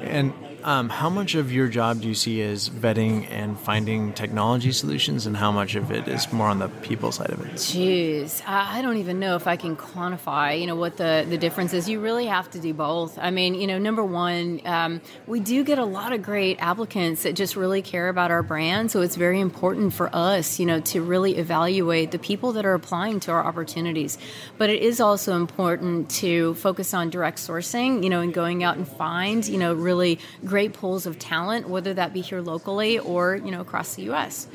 and 0.00 0.32
um, 0.64 0.88
how 0.88 1.10
much 1.10 1.34
of 1.34 1.52
your 1.52 1.68
job 1.68 2.00
do 2.00 2.08
you 2.08 2.14
see 2.14 2.42
as 2.42 2.68
vetting 2.68 3.28
and 3.30 3.58
finding 3.58 4.12
technology 4.12 4.72
solutions, 4.72 5.26
and 5.26 5.36
how 5.36 5.52
much 5.52 5.74
of 5.74 5.90
it 5.90 6.08
is 6.08 6.32
more 6.32 6.48
on 6.48 6.58
the 6.58 6.68
people 6.68 7.12
side 7.12 7.30
of 7.30 7.40
it? 7.46 7.54
Jeez, 7.54 8.42
I 8.46 8.82
don't 8.82 8.98
even 8.98 9.20
know 9.20 9.36
if 9.36 9.46
I 9.46 9.56
can 9.56 9.76
quantify. 9.76 10.60
You 10.60 10.66
know 10.66 10.76
what 10.76 10.96
the 10.96 11.26
the 11.28 11.38
difference 11.38 11.72
is. 11.72 11.88
You 11.88 12.00
really 12.00 12.26
have 12.26 12.50
to 12.50 12.58
do 12.58 12.74
both. 12.74 13.18
I 13.18 13.30
mean, 13.30 13.54
you 13.54 13.66
know, 13.66 13.78
number 13.78 14.04
one, 14.04 14.60
um, 14.64 15.00
we 15.26 15.40
do 15.40 15.64
get 15.64 15.78
a 15.78 15.84
lot 15.84 16.12
of 16.12 16.22
great 16.22 16.58
applicants 16.60 17.24
that 17.24 17.34
just 17.34 17.56
really 17.56 17.82
care 17.82 18.08
about 18.08 18.30
our 18.30 18.42
brand. 18.42 18.90
So 18.90 19.00
it's 19.00 19.16
very 19.16 19.40
important 19.40 19.94
for 19.94 20.14
us, 20.14 20.58
you 20.58 20.66
know, 20.66 20.80
to 20.80 21.02
really 21.02 21.36
evaluate 21.36 22.10
the 22.10 22.18
people 22.18 22.52
that 22.52 22.64
are 22.64 22.74
applying 22.74 23.20
to 23.20 23.32
our 23.32 23.44
opportunities. 23.44 24.18
But 24.58 24.70
it 24.70 24.82
is 24.82 25.00
also 25.00 25.36
important 25.36 26.10
to 26.22 26.54
focus 26.54 26.94
on 26.94 27.10
direct 27.10 27.38
sourcing. 27.38 28.02
You 28.02 28.10
know, 28.10 28.20
and 28.20 28.32
going 28.32 28.64
out 28.64 28.76
and 28.76 28.86
find, 28.86 29.46
you 29.46 29.58
know, 29.58 29.74
really 29.74 30.18
great 30.52 30.74
pools 30.74 31.06
of 31.06 31.18
talent, 31.18 31.66
whether 31.66 31.94
that 31.94 32.12
be 32.12 32.20
here 32.20 32.42
locally 32.42 32.98
or 32.98 33.36
you 33.36 33.50
know 33.50 33.62
across 33.62 33.94
the 33.94 34.02
U.S. 34.12 34.46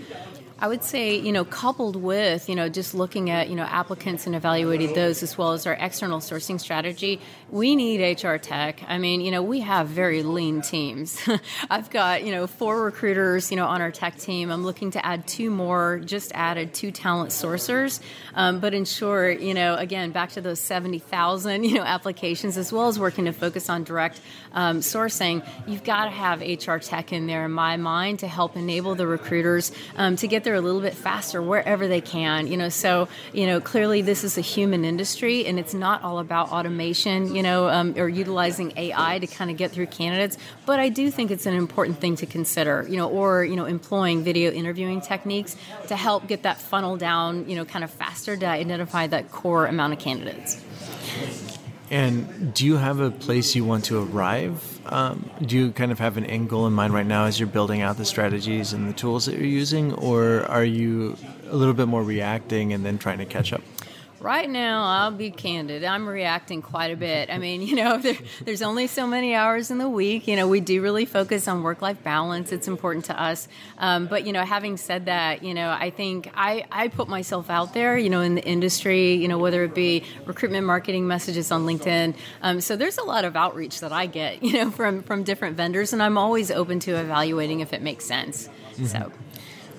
I 0.59 0.67
would 0.67 0.83
say, 0.83 1.15
you 1.15 1.31
know, 1.31 1.45
coupled 1.45 1.95
with, 1.95 2.49
you 2.49 2.55
know, 2.55 2.67
just 2.67 2.95
looking 2.95 3.29
at, 3.29 3.47
you 3.47 3.55
know, 3.55 3.63
applicants 3.63 4.25
and 4.25 4.35
evaluating 4.35 4.93
those 4.93 5.21
as 5.21 5.37
well 5.37 5.51
as 5.51 5.67
our 5.67 5.73
external 5.73 6.19
sourcing 6.19 6.59
strategy, 6.59 7.21
we 7.51 7.75
need 7.75 8.01
HR 8.23 8.37
tech. 8.37 8.81
I 8.87 8.97
mean, 8.97 9.21
you 9.21 9.29
know, 9.29 9.43
we 9.43 9.59
have 9.59 9.87
very 9.87 10.23
lean 10.23 10.61
teams. 10.61 11.21
I've 11.69 11.91
got, 11.91 12.23
you 12.23 12.31
know, 12.31 12.47
four 12.47 12.83
recruiters, 12.83 13.51
you 13.51 13.57
know, 13.57 13.67
on 13.67 13.81
our 13.81 13.91
tech 13.91 14.17
team. 14.17 14.49
I'm 14.49 14.63
looking 14.63 14.89
to 14.91 15.05
add 15.05 15.27
two 15.27 15.51
more, 15.51 15.99
just 15.99 16.31
added 16.33 16.73
two 16.73 16.89
talent 16.89 17.29
sourcers. 17.29 18.01
Um, 18.33 18.59
but 18.59 18.73
in 18.73 18.85
short, 18.85 19.39
you 19.39 19.53
know, 19.53 19.75
again, 19.75 20.09
back 20.09 20.31
to 20.31 20.41
those 20.41 20.59
70,000, 20.59 21.65
you 21.65 21.75
know, 21.75 21.83
applications 21.83 22.57
as 22.57 22.73
well 22.73 22.87
as 22.87 22.97
working 22.97 23.25
to 23.25 23.31
focus 23.31 23.69
on 23.69 23.83
direct 23.83 24.19
um, 24.53 24.79
sourcing, 24.79 25.47
you've 25.67 25.83
got 25.83 26.05
to 26.05 26.11
have 26.11 26.41
HR 26.41 26.77
tech 26.77 27.13
in 27.13 27.27
there, 27.27 27.45
in 27.45 27.51
my 27.51 27.77
mind, 27.77 28.19
to 28.19 28.27
help 28.27 28.57
enable 28.57 28.95
the 28.95 29.05
recruiters 29.05 29.71
um, 29.97 30.15
to 30.15 30.27
get 30.27 30.46
there 30.47 30.55
a 30.55 30.61
little 30.61 30.79
bit 30.79 30.93
faster 30.93 31.41
wherever 31.41 31.89
they 31.89 31.99
can. 31.99 32.47
You 32.47 32.55
know, 32.55 32.69
so 32.69 33.09
you 33.33 33.45
know 33.45 33.59
clearly 33.59 34.01
this 34.01 34.23
is 34.23 34.37
a 34.37 34.41
human 34.41 34.85
industry, 34.85 35.45
and 35.45 35.59
it's 35.59 35.73
not 35.73 36.03
all 36.03 36.19
about 36.19 36.51
automation. 36.51 37.35
You 37.35 37.43
know, 37.43 37.67
um, 37.67 37.93
or 37.97 38.07
utilizing 38.07 38.71
AI 38.77 39.19
to 39.19 39.27
kind 39.27 39.51
of 39.51 39.57
get 39.57 39.71
through 39.71 39.87
candidates. 39.87 40.37
But 40.65 40.79
I 40.79 40.87
do 40.87 41.11
think 41.11 41.31
it's 41.31 41.45
an 41.45 41.53
important 41.53 41.99
thing 41.99 42.15
to 42.17 42.25
consider. 42.25 42.85
You 42.89 42.95
know, 42.95 43.09
or 43.09 43.43
you 43.43 43.57
know, 43.57 43.65
employing 43.65 44.23
video 44.23 44.51
interviewing 44.51 45.01
techniques 45.01 45.57
to 45.89 45.97
help 45.97 46.27
get 46.27 46.43
that 46.43 46.61
funnel 46.61 46.95
down. 46.95 47.49
You 47.49 47.57
know, 47.57 47.65
kind 47.65 47.83
of 47.83 47.91
faster 47.91 48.37
to 48.37 48.45
identify 48.47 49.07
that 49.07 49.31
core 49.31 49.65
amount 49.65 49.93
of 49.93 49.99
candidates. 49.99 50.63
And 51.89 52.53
do 52.53 52.65
you 52.65 52.77
have 52.77 52.99
a 52.99 53.11
place 53.11 53.55
you 53.55 53.65
want 53.65 53.85
to 53.85 54.01
arrive? 54.01 54.76
Um, 54.89 55.29
do 55.45 55.57
you 55.57 55.71
kind 55.71 55.91
of 55.91 55.99
have 55.99 56.17
an 56.17 56.25
end 56.25 56.49
goal 56.49 56.65
in 56.65 56.73
mind 56.73 56.93
right 56.93 57.05
now 57.05 57.25
as 57.25 57.39
you're 57.39 57.47
building 57.47 57.81
out 57.81 57.97
the 57.97 58.05
strategies 58.05 58.73
and 58.73 58.87
the 58.87 58.93
tools 58.93 59.25
that 59.25 59.35
you're 59.35 59.45
using, 59.45 59.93
or 59.93 60.43
are 60.45 60.63
you 60.63 61.17
a 61.49 61.55
little 61.55 61.73
bit 61.73 61.87
more 61.87 62.03
reacting 62.03 62.73
and 62.73 62.85
then 62.85 62.97
trying 62.97 63.17
to 63.17 63.25
catch 63.25 63.53
up? 63.53 63.61
Right 64.19 64.49
now, 64.49 64.83
I'll 64.83 65.11
be 65.11 65.29
candid. 65.29 65.83
I'm 65.83 66.07
reacting 66.07 66.63
quite 66.63 66.91
a 66.91 66.95
bit. 66.95 67.29
I 67.29 67.37
mean, 67.37 67.61
you 67.67 67.75
know, 67.75 67.97
there, 67.99 68.17
there's 68.41 68.61
only 68.61 68.87
so 68.87 69.05
many 69.05 69.35
hours 69.35 69.69
in 69.69 69.77
the 69.77 69.89
week. 69.89 70.27
You 70.27 70.35
know, 70.35 70.47
we 70.47 70.59
do 70.59 70.81
really 70.81 71.05
focus 71.05 71.47
on 71.47 71.61
work 71.61 71.81
life 71.81 72.03
balance. 72.03 72.51
It's 72.51 72.67
important 72.67 73.05
to 73.05 73.21
us. 73.21 73.47
Um, 73.77 74.07
but, 74.07 74.25
you 74.25 74.33
know, 74.33 74.43
having 74.43 74.77
said 74.77 75.05
that, 75.05 75.43
you 75.43 75.53
know, 75.53 75.69
I 75.69 75.91
think 75.91 76.31
I, 76.33 76.65
I 76.71 76.87
put 76.87 77.07
myself 77.07 77.49
out 77.49 77.73
there, 77.73 77.97
you 77.97 78.09
know, 78.09 78.21
in 78.21 78.35
the 78.35 78.43
industry, 78.43 79.13
you 79.13 79.27
know, 79.27 79.37
whether 79.37 79.63
it 79.63 79.75
be 79.75 80.03
recruitment 80.25 80.65
marketing 80.65 81.07
messages 81.07 81.51
on 81.51 81.65
LinkedIn. 81.65 82.15
Um, 82.41 82.59
so 82.59 82.75
there's 82.75 82.97
a 82.97 83.03
lot 83.03 83.23
of 83.23 83.35
outreach 83.35 83.81
that 83.81 83.91
I 83.91 84.07
get, 84.07 84.41
you 84.47 84.53
know, 84.53 84.71
from, 84.71 85.03
from 85.03 85.23
different 85.23 85.57
vendors. 85.57 85.93
And 85.93 86.01
I'm 86.01 86.17
always 86.17 86.49
open 86.49 86.79
to 86.81 86.95
evaluating 86.95 87.59
if 87.59 87.71
it 87.71 87.81
makes 87.83 88.05
sense. 88.05 88.47
Mm-hmm. 88.47 88.85
So. 88.85 89.11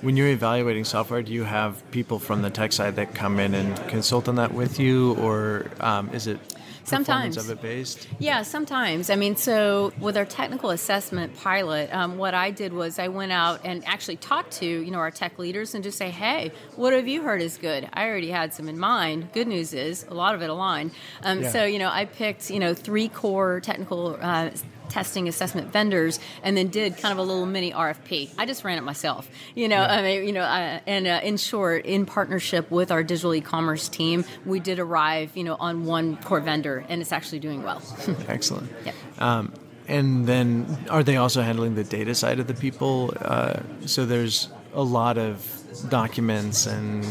When 0.00 0.16
you're 0.16 0.28
evaluating 0.28 0.84
software, 0.84 1.22
do 1.22 1.32
you 1.32 1.42
have 1.42 1.88
people 1.90 2.18
from 2.18 2.42
the 2.42 2.50
tech 2.50 2.72
side 2.72 2.96
that 2.96 3.14
come 3.14 3.40
in 3.40 3.54
and 3.54 3.76
consult 3.88 4.28
on 4.28 4.36
that 4.36 4.54
with 4.54 4.78
you, 4.78 5.14
or 5.14 5.66
um, 5.80 6.10
is 6.14 6.28
it 6.28 6.38
sometimes 6.84 7.36
of 7.36 7.50
it 7.50 7.60
based? 7.60 8.06
Yeah, 8.20 8.42
sometimes. 8.42 9.10
I 9.10 9.16
mean, 9.16 9.34
so 9.34 9.92
with 9.98 10.16
our 10.16 10.24
technical 10.24 10.70
assessment 10.70 11.36
pilot, 11.36 11.92
um, 11.92 12.16
what 12.16 12.32
I 12.32 12.52
did 12.52 12.72
was 12.72 12.98
I 13.00 13.08
went 13.08 13.32
out 13.32 13.60
and 13.64 13.84
actually 13.86 14.16
talked 14.16 14.52
to 14.52 14.66
you 14.66 14.90
know 14.90 14.98
our 14.98 15.10
tech 15.10 15.38
leaders 15.38 15.74
and 15.74 15.82
just 15.82 15.98
say, 15.98 16.10
hey, 16.10 16.52
what 16.76 16.92
have 16.92 17.08
you 17.08 17.22
heard 17.22 17.42
is 17.42 17.56
good? 17.58 17.88
I 17.92 18.06
already 18.06 18.30
had 18.30 18.54
some 18.54 18.68
in 18.68 18.78
mind. 18.78 19.32
Good 19.32 19.48
news 19.48 19.74
is 19.74 20.06
a 20.08 20.14
lot 20.14 20.36
of 20.36 20.42
it 20.42 20.50
aligned. 20.50 20.92
Um, 21.22 21.42
yeah. 21.42 21.50
So 21.50 21.64
you 21.64 21.78
know, 21.78 21.90
I 21.90 22.04
picked 22.04 22.50
you 22.50 22.60
know 22.60 22.72
three 22.72 23.08
core 23.08 23.60
technical. 23.60 24.16
Uh, 24.20 24.50
testing 24.88 25.28
assessment 25.28 25.72
vendors 25.72 26.20
and 26.42 26.56
then 26.56 26.68
did 26.68 26.96
kind 26.96 27.12
of 27.12 27.18
a 27.18 27.22
little 27.22 27.46
mini 27.46 27.72
RFP. 27.72 28.30
I 28.38 28.46
just 28.46 28.64
ran 28.64 28.78
it 28.78 28.82
myself, 28.82 29.28
you 29.54 29.68
know. 29.68 29.76
Yeah. 29.76 29.92
I 29.92 30.02
mean, 30.02 30.26
you 30.26 30.32
know, 30.32 30.42
uh, 30.42 30.80
and 30.86 31.06
uh, 31.06 31.20
in 31.22 31.36
short, 31.36 31.86
in 31.86 32.06
partnership 32.06 32.70
with 32.70 32.90
our 32.90 33.02
digital 33.02 33.34
e-commerce 33.34 33.88
team, 33.88 34.24
we 34.44 34.60
did 34.60 34.78
arrive, 34.78 35.36
you 35.36 35.44
know, 35.44 35.56
on 35.58 35.84
one 35.84 36.16
core 36.16 36.40
vendor, 36.40 36.84
and 36.88 37.00
it's 37.00 37.12
actually 37.12 37.40
doing 37.40 37.62
well. 37.62 37.82
Excellent. 38.28 38.70
Yeah. 38.84 38.92
Um, 39.18 39.52
and 39.86 40.26
then, 40.26 40.86
are 40.90 41.02
they 41.02 41.16
also 41.16 41.40
handling 41.40 41.74
the 41.74 41.84
data 41.84 42.14
side 42.14 42.40
of 42.40 42.46
the 42.46 42.54
people? 42.54 43.14
Uh, 43.18 43.60
so 43.86 44.04
there's 44.04 44.48
a 44.74 44.82
lot 44.82 45.16
of 45.16 45.54
documents 45.88 46.66
and 46.66 47.06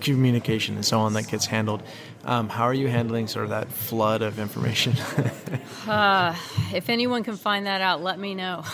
communication 0.00 0.76
and 0.76 0.84
so 0.84 1.00
on 1.00 1.14
that 1.14 1.26
gets 1.28 1.46
handled. 1.46 1.82
Um, 2.26 2.48
how 2.48 2.64
are 2.64 2.74
you 2.74 2.88
handling 2.88 3.26
sort 3.26 3.44
of 3.44 3.50
that 3.50 3.70
flood 3.70 4.22
of 4.22 4.38
information? 4.38 4.96
uh, 5.86 6.34
if 6.72 6.88
anyone 6.88 7.22
can 7.22 7.36
find 7.36 7.66
that 7.66 7.82
out, 7.82 8.02
let 8.02 8.18
me 8.18 8.34
know. 8.34 8.64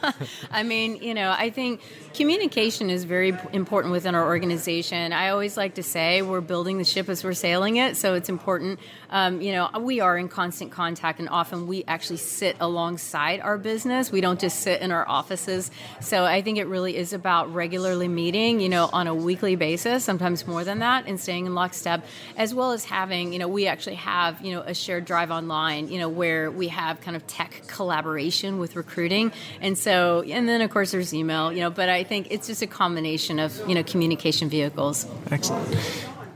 I 0.52 0.62
mean, 0.62 1.02
you 1.02 1.14
know, 1.14 1.34
I 1.36 1.50
think 1.50 1.80
communication 2.14 2.88
is 2.88 3.02
very 3.02 3.36
important 3.52 3.90
within 3.90 4.14
our 4.14 4.24
organization. 4.24 5.12
I 5.12 5.30
always 5.30 5.56
like 5.56 5.74
to 5.74 5.82
say 5.82 6.22
we're 6.22 6.40
building 6.40 6.78
the 6.78 6.84
ship 6.84 7.08
as 7.08 7.24
we're 7.24 7.32
sailing 7.32 7.76
it, 7.76 7.96
so 7.96 8.14
it's 8.14 8.28
important. 8.28 8.78
Um, 9.10 9.40
you 9.40 9.52
know, 9.52 9.68
we 9.80 9.98
are 9.98 10.16
in 10.16 10.28
constant 10.28 10.70
contact, 10.70 11.18
and 11.18 11.28
often 11.28 11.66
we 11.66 11.82
actually 11.88 12.18
sit 12.18 12.56
alongside 12.60 13.40
our 13.40 13.58
business. 13.58 14.12
We 14.12 14.20
don't 14.20 14.38
just 14.38 14.60
sit 14.60 14.82
in 14.82 14.92
our 14.92 15.08
offices. 15.08 15.72
So 16.00 16.24
I 16.24 16.42
think 16.42 16.58
it 16.58 16.68
really 16.68 16.96
is 16.96 17.12
about 17.12 17.52
regularly 17.52 18.06
meeting, 18.06 18.60
you 18.60 18.68
know, 18.68 18.88
on 18.92 19.08
a 19.08 19.14
weekly 19.14 19.56
basis, 19.56 20.04
sometimes 20.04 20.46
more 20.46 20.62
than 20.62 20.78
that, 20.78 21.06
and 21.08 21.18
staying 21.18 21.46
in 21.46 21.56
lockstep, 21.56 22.04
as 22.36 22.54
well 22.54 22.70
as 22.70 22.84
having 22.84 22.99
having, 23.00 23.32
you 23.32 23.38
know, 23.38 23.48
we 23.48 23.66
actually 23.66 23.94
have, 23.94 24.44
you 24.44 24.52
know, 24.52 24.60
a 24.60 24.74
shared 24.74 25.06
drive 25.06 25.30
online, 25.30 25.88
you 25.88 25.98
know, 25.98 26.08
where 26.08 26.50
we 26.50 26.68
have 26.68 27.00
kind 27.00 27.16
of 27.16 27.26
tech 27.26 27.62
collaboration 27.66 28.58
with 28.58 28.76
recruiting. 28.76 29.32
And 29.62 29.78
so, 29.78 30.20
and 30.22 30.46
then 30.46 30.60
of 30.60 30.68
course 30.68 30.90
there's 30.90 31.14
email, 31.14 31.50
you 31.50 31.60
know, 31.60 31.70
but 31.70 31.88
I 31.88 32.04
think 32.04 32.26
it's 32.30 32.46
just 32.48 32.60
a 32.60 32.66
combination 32.66 33.38
of, 33.38 33.58
you 33.66 33.74
know, 33.74 33.82
communication 33.82 34.50
vehicles. 34.50 35.06
Excellent. 35.30 35.78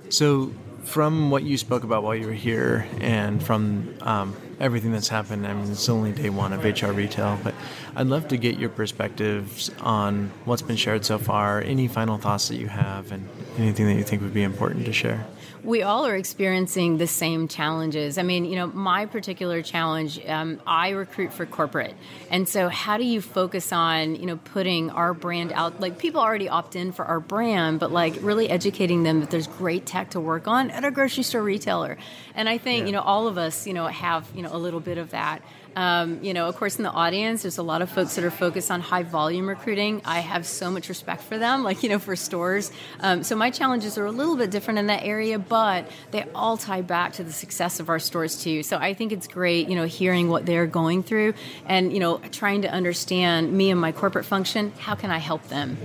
So, 0.09 0.53
from 0.85 1.31
what 1.31 1.43
you 1.43 1.57
spoke 1.57 1.83
about 1.83 2.03
while 2.03 2.15
you 2.15 2.27
were 2.27 2.33
here 2.33 2.87
and 3.01 3.43
from 3.43 3.95
um, 4.03 4.37
everything 4.61 4.93
that's 4.93 5.09
happened, 5.09 5.47
I 5.47 5.53
mean, 5.53 5.71
it's 5.71 5.89
only 5.89 6.13
day 6.13 6.31
one 6.31 6.53
of 6.53 6.63
HR 6.63 6.93
retail, 6.93 7.39
but 7.43 7.55
I'd 7.97 8.07
love 8.07 8.29
to 8.29 8.37
get 8.37 8.59
your 8.59 8.69
perspectives 8.69 9.71
on 9.81 10.31
what's 10.45 10.63
been 10.63 10.77
shared 10.77 11.05
so 11.05 11.19
far, 11.19 11.61
any 11.61 11.89
final 11.89 12.19
thoughts 12.19 12.49
that 12.49 12.57
you 12.57 12.69
have, 12.69 13.13
and 13.13 13.29
anything 13.59 13.87
that 13.87 13.95
you 13.95 14.05
think 14.05 14.21
would 14.23 14.35
be 14.35 14.43
important 14.43 14.85
to 14.85 14.93
share. 14.93 15.27
We 15.65 15.83
all 15.83 16.07
are 16.07 16.15
experiencing 16.15 16.99
the 16.99 17.07
same 17.07 17.49
challenges. 17.49 18.19
I 18.19 18.23
mean, 18.23 18.45
you 18.45 18.57
know, 18.57 18.67
my 18.67 19.07
particular 19.07 19.63
challenge, 19.63 20.21
um, 20.27 20.61
I 20.67 20.91
recruit 20.91 21.33
for 21.33 21.47
corporate. 21.47 21.95
And 22.31 22.49
so, 22.49 22.69
how 22.69 22.99
do 22.99 23.05
you 23.05 23.21
focus 23.21 23.73
on, 23.73 24.17
you 24.17 24.27
know, 24.27 24.37
putting 24.37 24.91
our 24.91 25.15
brand 25.15 25.53
out? 25.53 25.81
Like, 25.81 25.99
people 25.99 26.21
already 26.21 26.49
opt 26.49 26.77
in 26.77 26.93
for 26.93 27.05
our 27.05 27.19
brand, 27.19 27.81
but 27.81 27.91
like 27.91 28.17
really 28.21 28.51
educating 28.51 29.03
them 29.03 29.21
that 29.21 29.31
there's 29.31 29.47
great 29.47 29.87
tech 29.87 30.11
to 30.11 30.21
work 30.21 30.47
on 30.47 30.71
at 30.71 30.85
a 30.85 30.91
grocery 30.91 31.23
store 31.23 31.43
retailer. 31.43 31.97
And 32.35 32.49
I 32.49 32.59
think, 32.59 32.81
yeah. 32.81 32.87
you 32.87 32.93
know, 32.93 33.01
all 33.01 33.27
of 33.27 33.39
us, 33.39 33.67
you 33.67 33.73
know, 33.73 33.87
have, 33.87 34.29
you 34.35 34.43
know, 34.43 34.55
a 34.55 34.59
little 34.59 34.81
bit 34.81 34.99
of 34.99 35.11
that. 35.11 35.43
Um, 35.77 36.23
you 36.23 36.35
know, 36.35 36.47
of 36.47 36.57
course, 36.57 36.77
in 36.77 36.85
the 36.85 36.91
audience, 36.91 37.43
there's 37.43 37.59
a 37.59 37.63
lot 37.63 37.83
of 37.83 37.91
folks 37.91 38.15
that 38.15 38.25
are 38.25 38.31
focused 38.31 38.71
on 38.71 38.81
high 38.81 39.03
volume 39.03 39.49
recruiting. 39.49 40.03
I 40.05 40.21
have 40.21 40.47
so 40.47 40.71
much 40.71 40.89
respect 40.89 41.23
for 41.23 41.39
them, 41.39 41.63
like, 41.63 41.83
you 41.83 41.89
know, 41.89 41.99
for 41.99 42.15
stores. 42.17 42.71
Um, 43.01 43.23
so 43.23 43.35
my 43.35 43.51
challenges 43.51 43.99
are 43.99 44.07
a 44.07 44.13
little 44.13 44.37
bit 44.37 44.51
different 44.51 44.79
in 44.79 44.87
that 44.87 45.05
area, 45.05 45.39
but 45.39 45.91
they 46.11 46.25
all 46.35 46.57
tie 46.57 46.83
back 46.83 47.15
to 47.15 47.25
the 47.25 47.33
success 47.33 47.81
of 47.81 47.89
our 47.89 47.99
stores, 47.99 48.43
too. 48.43 48.63
So 48.63 48.77
I 48.77 48.95
think 48.95 49.13
it's 49.13 49.27
great, 49.27 49.69
you 49.69 49.75
know, 49.75 49.85
hearing 49.85 50.29
what 50.29 50.47
they're 50.47 50.67
going 50.67 51.03
through 51.03 51.35
and, 51.67 51.93
you 51.93 52.01
know, 52.01 52.19
trying 52.31 52.63
to 52.63 52.71
understand 52.71 53.53
me 53.53 53.71
and 53.71 53.81
my 53.81 53.93
corporate 53.93 54.25
function. 54.25 54.73
How 54.79 54.95
can 54.95 55.11
I 55.11 55.19
help 55.19 55.49
them? 55.49 55.77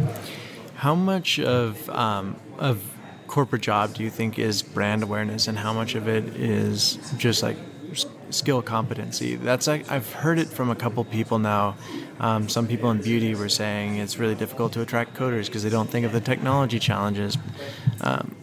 How 0.75 0.95
much 0.95 1.39
of, 1.39 1.89
um, 1.89 2.35
of, 2.57 2.83
corporate 3.29 3.61
job 3.61 3.93
do 3.93 4.03
you 4.03 4.09
think 4.09 4.39
is 4.39 4.63
brand 4.63 5.03
awareness 5.03 5.47
and 5.47 5.55
how 5.55 5.71
much 5.71 5.93
of 5.93 6.07
it 6.07 6.25
is 6.35 6.97
just 7.17 7.43
like 7.43 7.55
skill 8.31 8.61
competency. 8.61 9.35
That's 9.35 9.67
I, 9.67 9.83
have 9.83 10.11
heard 10.11 10.39
it 10.39 10.47
from 10.47 10.69
a 10.69 10.75
couple 10.75 11.03
people 11.03 11.39
now. 11.39 11.75
Um, 12.19 12.49
some 12.49 12.67
people 12.67 12.91
in 12.91 13.01
beauty 13.01 13.35
were 13.35 13.49
saying 13.49 13.97
it's 13.97 14.17
really 14.17 14.35
difficult 14.35 14.73
to 14.73 14.81
attract 14.81 15.15
coders 15.15 15.45
because 15.45 15.63
they 15.63 15.69
don't 15.69 15.89
think 15.89 16.05
of 16.05 16.11
the 16.11 16.21
technology 16.21 16.79
challenges. 16.79 17.37
Um, 18.01 18.35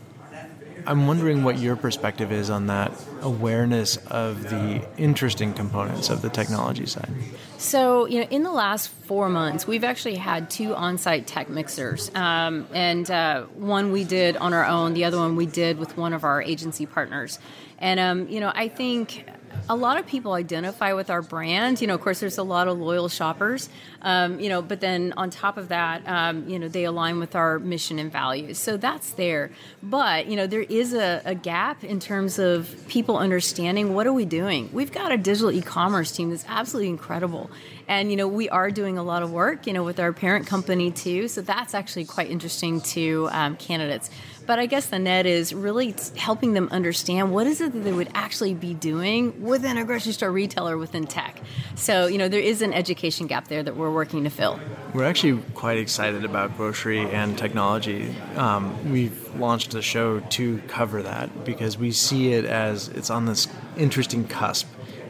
I'm 0.86 1.08
wondering 1.08 1.42
what 1.42 1.58
your 1.58 1.74
perspective 1.74 2.30
is 2.30 2.48
on 2.48 2.68
that 2.68 2.92
awareness 3.20 3.96
of 4.06 4.44
the 4.44 4.86
interesting 4.96 5.52
components 5.52 6.10
of 6.10 6.22
the 6.22 6.28
technology 6.30 6.86
side. 6.86 7.10
So, 7.58 8.06
you 8.06 8.20
know, 8.20 8.26
in 8.28 8.44
the 8.44 8.52
last 8.52 8.88
four 8.88 9.28
months, 9.28 9.66
we've 9.66 9.82
actually 9.82 10.14
had 10.14 10.48
two 10.48 10.74
on 10.76 10.96
site 10.98 11.26
tech 11.26 11.48
mixers. 11.48 12.12
Um, 12.14 12.68
and 12.72 13.10
uh, 13.10 13.42
one 13.54 13.90
we 13.90 14.04
did 14.04 14.36
on 14.36 14.54
our 14.54 14.64
own, 14.64 14.94
the 14.94 15.04
other 15.04 15.18
one 15.18 15.34
we 15.34 15.46
did 15.46 15.78
with 15.78 15.96
one 15.96 16.12
of 16.12 16.22
our 16.22 16.40
agency 16.40 16.86
partners. 16.86 17.40
And, 17.78 17.98
um, 17.98 18.28
you 18.28 18.38
know, 18.38 18.52
I 18.54 18.68
think 18.68 19.26
a 19.68 19.76
lot 19.76 19.98
of 19.98 20.06
people 20.06 20.32
identify 20.32 20.92
with 20.92 21.10
our 21.10 21.22
brand. 21.22 21.80
You 21.80 21.86
know, 21.86 21.94
of 21.94 22.00
course, 22.00 22.20
there's 22.20 22.38
a 22.38 22.42
lot 22.42 22.68
of 22.68 22.78
loyal 22.78 23.08
shoppers. 23.08 23.68
Um, 24.02 24.38
you 24.38 24.48
know, 24.48 24.62
but 24.62 24.80
then 24.80 25.12
on 25.16 25.30
top 25.30 25.56
of 25.56 25.68
that, 25.68 26.06
um, 26.06 26.48
you 26.48 26.58
know, 26.58 26.68
they 26.68 26.84
align 26.84 27.18
with 27.18 27.34
our 27.34 27.58
mission 27.58 27.98
and 27.98 28.10
values. 28.12 28.58
So 28.58 28.76
that's 28.76 29.10
there. 29.12 29.50
But 29.82 30.26
you 30.26 30.36
know, 30.36 30.46
there 30.46 30.62
is 30.62 30.94
a, 30.94 31.22
a 31.25 31.34
gap 31.34 31.82
in 31.82 31.98
terms 31.98 32.38
of 32.38 32.75
people 32.88 33.18
understanding 33.18 33.94
what 33.94 34.06
are 34.06 34.12
we 34.12 34.25
doing. 34.25 34.70
We've 34.72 34.92
got 34.92 35.10
a 35.12 35.16
digital 35.16 35.50
e-commerce 35.50 36.12
team 36.12 36.30
that's 36.30 36.44
absolutely 36.46 36.90
incredible, 36.90 37.50
and 37.88 38.10
you 38.10 38.16
know, 38.16 38.28
we 38.28 38.48
are 38.48 38.70
doing 38.70 38.98
a 38.98 39.02
lot 39.02 39.22
of 39.22 39.32
work. 39.32 39.66
You 39.66 39.72
know, 39.72 39.82
with 39.82 39.98
our 39.98 40.12
parent 40.12 40.46
company 40.46 40.90
too. 40.90 41.28
So 41.28 41.40
that's 41.40 41.75
actually 41.75 42.04
quite 42.04 42.30
interesting 42.30 42.80
to 42.82 43.28
um, 43.32 43.56
candidates. 43.56 44.10
But 44.46 44.58
I 44.58 44.66
guess 44.66 44.86
the 44.86 44.98
net 44.98 45.26
is 45.26 45.52
really 45.52 45.94
helping 46.16 46.52
them 46.52 46.68
understand 46.70 47.32
what 47.32 47.46
is 47.46 47.60
it 47.60 47.72
that 47.72 47.80
they 47.80 47.92
would 47.92 48.10
actually 48.14 48.54
be 48.54 48.74
doing 48.74 49.42
within 49.42 49.76
a 49.76 49.84
grocery 49.84 50.12
store 50.12 50.30
retailer 50.30 50.78
within 50.78 51.06
tech. 51.06 51.40
So, 51.74 52.06
you 52.06 52.16
know, 52.16 52.28
there 52.28 52.40
is 52.40 52.62
an 52.62 52.72
education 52.72 53.26
gap 53.26 53.48
there 53.48 53.62
that 53.62 53.76
we're 53.76 53.92
working 53.92 54.24
to 54.24 54.30
fill. 54.30 54.60
We're 54.94 55.04
actually 55.04 55.42
quite 55.54 55.78
excited 55.78 56.24
about 56.24 56.56
grocery 56.56 57.00
and 57.00 57.36
technology. 57.36 58.14
Um, 58.36 58.92
we've 58.92 59.34
launched 59.34 59.74
a 59.74 59.82
show 59.82 60.20
to 60.20 60.58
cover 60.68 61.02
that 61.02 61.44
because 61.44 61.76
we 61.76 61.90
see 61.90 62.32
it 62.32 62.44
as 62.44 62.88
it's 62.88 63.10
on 63.10 63.26
this 63.26 63.48
interesting 63.76 64.26
cusp 64.28 64.68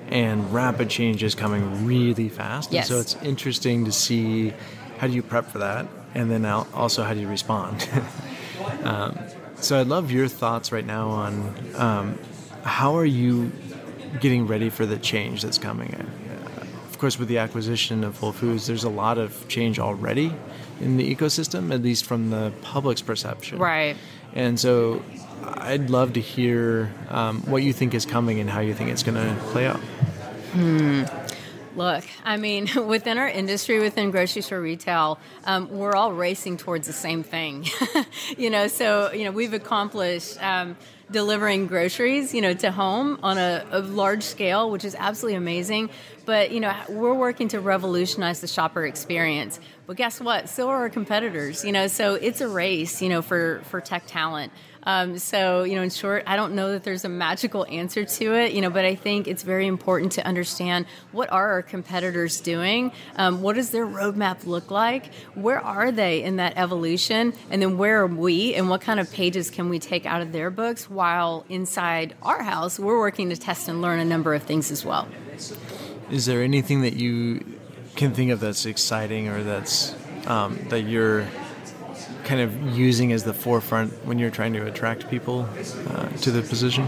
and 0.08 0.52
rapid 0.52 0.88
change 0.88 1.22
is 1.22 1.34
coming 1.34 1.84
really 1.84 2.28
fast. 2.28 2.72
Yes. 2.72 2.88
And 2.88 2.94
so 2.94 3.00
it's 3.00 3.24
interesting 3.24 3.84
to 3.84 3.92
see 3.92 4.52
how 4.98 5.06
do 5.06 5.12
you 5.12 5.22
prep 5.22 5.46
for 5.46 5.58
that 5.58 5.86
and 6.14 6.30
then 6.30 6.46
also 6.46 7.02
how 7.02 7.12
do 7.12 7.20
you 7.20 7.28
respond. 7.28 7.86
Um, 8.84 9.18
so 9.56 9.80
I'd 9.80 9.86
love 9.86 10.10
your 10.10 10.28
thoughts 10.28 10.70
right 10.72 10.84
now 10.84 11.08
on 11.08 11.54
um, 11.74 12.18
how 12.62 12.96
are 12.96 13.04
you 13.04 13.52
getting 14.20 14.46
ready 14.46 14.70
for 14.70 14.86
the 14.86 14.98
change 14.98 15.42
that's 15.42 15.58
coming. 15.58 15.94
Uh, 15.94 16.62
of 16.88 16.98
course, 16.98 17.18
with 17.18 17.28
the 17.28 17.38
acquisition 17.38 18.04
of 18.04 18.18
Whole 18.18 18.32
Foods, 18.32 18.66
there's 18.66 18.84
a 18.84 18.88
lot 18.88 19.18
of 19.18 19.46
change 19.48 19.78
already 19.78 20.32
in 20.80 20.96
the 20.96 21.14
ecosystem, 21.14 21.72
at 21.72 21.82
least 21.82 22.04
from 22.04 22.30
the 22.30 22.52
public's 22.62 23.02
perception. 23.02 23.58
Right. 23.58 23.96
And 24.34 24.58
so 24.58 25.02
I'd 25.42 25.90
love 25.90 26.14
to 26.14 26.20
hear 26.20 26.92
um, 27.08 27.42
what 27.42 27.62
you 27.62 27.72
think 27.72 27.94
is 27.94 28.06
coming 28.06 28.40
and 28.40 28.48
how 28.50 28.60
you 28.60 28.74
think 28.74 28.90
it's 28.90 29.02
going 29.02 29.16
to 29.16 29.42
play 29.44 29.66
out. 29.66 29.80
Hmm. 30.52 31.04
Look, 31.76 32.04
I 32.24 32.38
mean, 32.38 32.68
within 32.86 33.18
our 33.18 33.28
industry, 33.28 33.78
within 33.78 34.10
grocery 34.10 34.40
store 34.40 34.60
retail, 34.60 35.18
um, 35.44 35.68
we're 35.70 35.94
all 35.94 36.12
racing 36.12 36.56
towards 36.56 36.86
the 36.86 36.92
same 36.94 37.22
thing. 37.22 37.66
you 38.38 38.48
know, 38.48 38.66
so 38.66 39.12
you 39.12 39.24
know 39.24 39.30
we've 39.30 39.52
accomplished 39.52 40.42
um, 40.42 40.76
delivering 41.10 41.66
groceries, 41.66 42.32
you 42.32 42.40
know, 42.40 42.54
to 42.54 42.72
home 42.72 43.18
on 43.22 43.36
a, 43.36 43.64
a, 43.70 43.80
large 43.80 44.22
scale, 44.22 44.70
which 44.70 44.84
is 44.84 44.96
absolutely 44.98 45.36
amazing. 45.36 45.90
But 46.24 46.50
you 46.50 46.60
know, 46.60 46.74
we're 46.88 47.14
working 47.14 47.48
to 47.48 47.60
revolutionize 47.60 48.40
the 48.40 48.48
shopper 48.48 48.86
experience. 48.86 49.60
But 49.86 49.98
guess 49.98 50.18
what? 50.18 50.48
So 50.48 50.70
are 50.70 50.78
our 50.78 50.88
competitors. 50.88 51.62
You 51.62 51.72
know, 51.72 51.88
so 51.88 52.14
it's 52.14 52.40
a 52.40 52.48
race. 52.48 53.02
You 53.02 53.10
know, 53.10 53.20
for 53.20 53.60
for 53.64 53.82
tech 53.82 54.04
talent. 54.06 54.50
Um, 54.86 55.18
so, 55.18 55.64
you 55.64 55.74
know, 55.74 55.82
in 55.82 55.90
short, 55.90 56.22
I 56.26 56.36
don't 56.36 56.54
know 56.54 56.70
that 56.72 56.84
there's 56.84 57.04
a 57.04 57.08
magical 57.08 57.66
answer 57.68 58.04
to 58.04 58.34
it, 58.34 58.52
you 58.52 58.60
know, 58.60 58.70
but 58.70 58.84
I 58.84 58.94
think 58.94 59.26
it's 59.26 59.42
very 59.42 59.66
important 59.66 60.12
to 60.12 60.26
understand 60.26 60.86
what 61.10 61.30
are 61.32 61.50
our 61.50 61.62
competitors 61.62 62.40
doing? 62.40 62.92
Um, 63.16 63.42
what 63.42 63.56
does 63.56 63.70
their 63.70 63.84
roadmap 63.84 64.46
look 64.46 64.70
like? 64.70 65.12
Where 65.34 65.60
are 65.60 65.90
they 65.90 66.22
in 66.22 66.36
that 66.36 66.56
evolution? 66.56 67.34
And 67.50 67.60
then 67.60 67.76
where 67.78 68.00
are 68.02 68.06
we? 68.06 68.54
And 68.54 68.68
what 68.68 68.80
kind 68.80 69.00
of 69.00 69.12
pages 69.12 69.50
can 69.50 69.68
we 69.68 69.80
take 69.80 70.06
out 70.06 70.22
of 70.22 70.30
their 70.30 70.50
books 70.50 70.88
while 70.88 71.44
inside 71.48 72.14
our 72.22 72.42
house, 72.42 72.78
we're 72.78 72.98
working 72.98 73.30
to 73.30 73.36
test 73.36 73.68
and 73.68 73.82
learn 73.82 73.98
a 73.98 74.04
number 74.04 74.34
of 74.34 74.44
things 74.44 74.70
as 74.70 74.84
well. 74.84 75.08
Is 76.10 76.26
there 76.26 76.42
anything 76.42 76.82
that 76.82 76.94
you 76.94 77.44
can 77.96 78.14
think 78.14 78.30
of 78.30 78.38
that's 78.38 78.64
exciting 78.66 79.28
or 79.28 79.42
that's 79.42 79.96
um, 80.26 80.58
that 80.68 80.82
you're 80.82 81.26
kind 82.24 82.40
of 82.40 82.76
using 82.76 83.12
as 83.12 83.24
the 83.24 83.34
forefront 83.34 83.92
when 84.06 84.18
you're 84.18 84.30
trying 84.30 84.52
to 84.54 84.66
attract 84.66 85.08
people 85.08 85.48
uh, 85.90 86.08
to 86.08 86.30
the 86.30 86.42
position? 86.42 86.86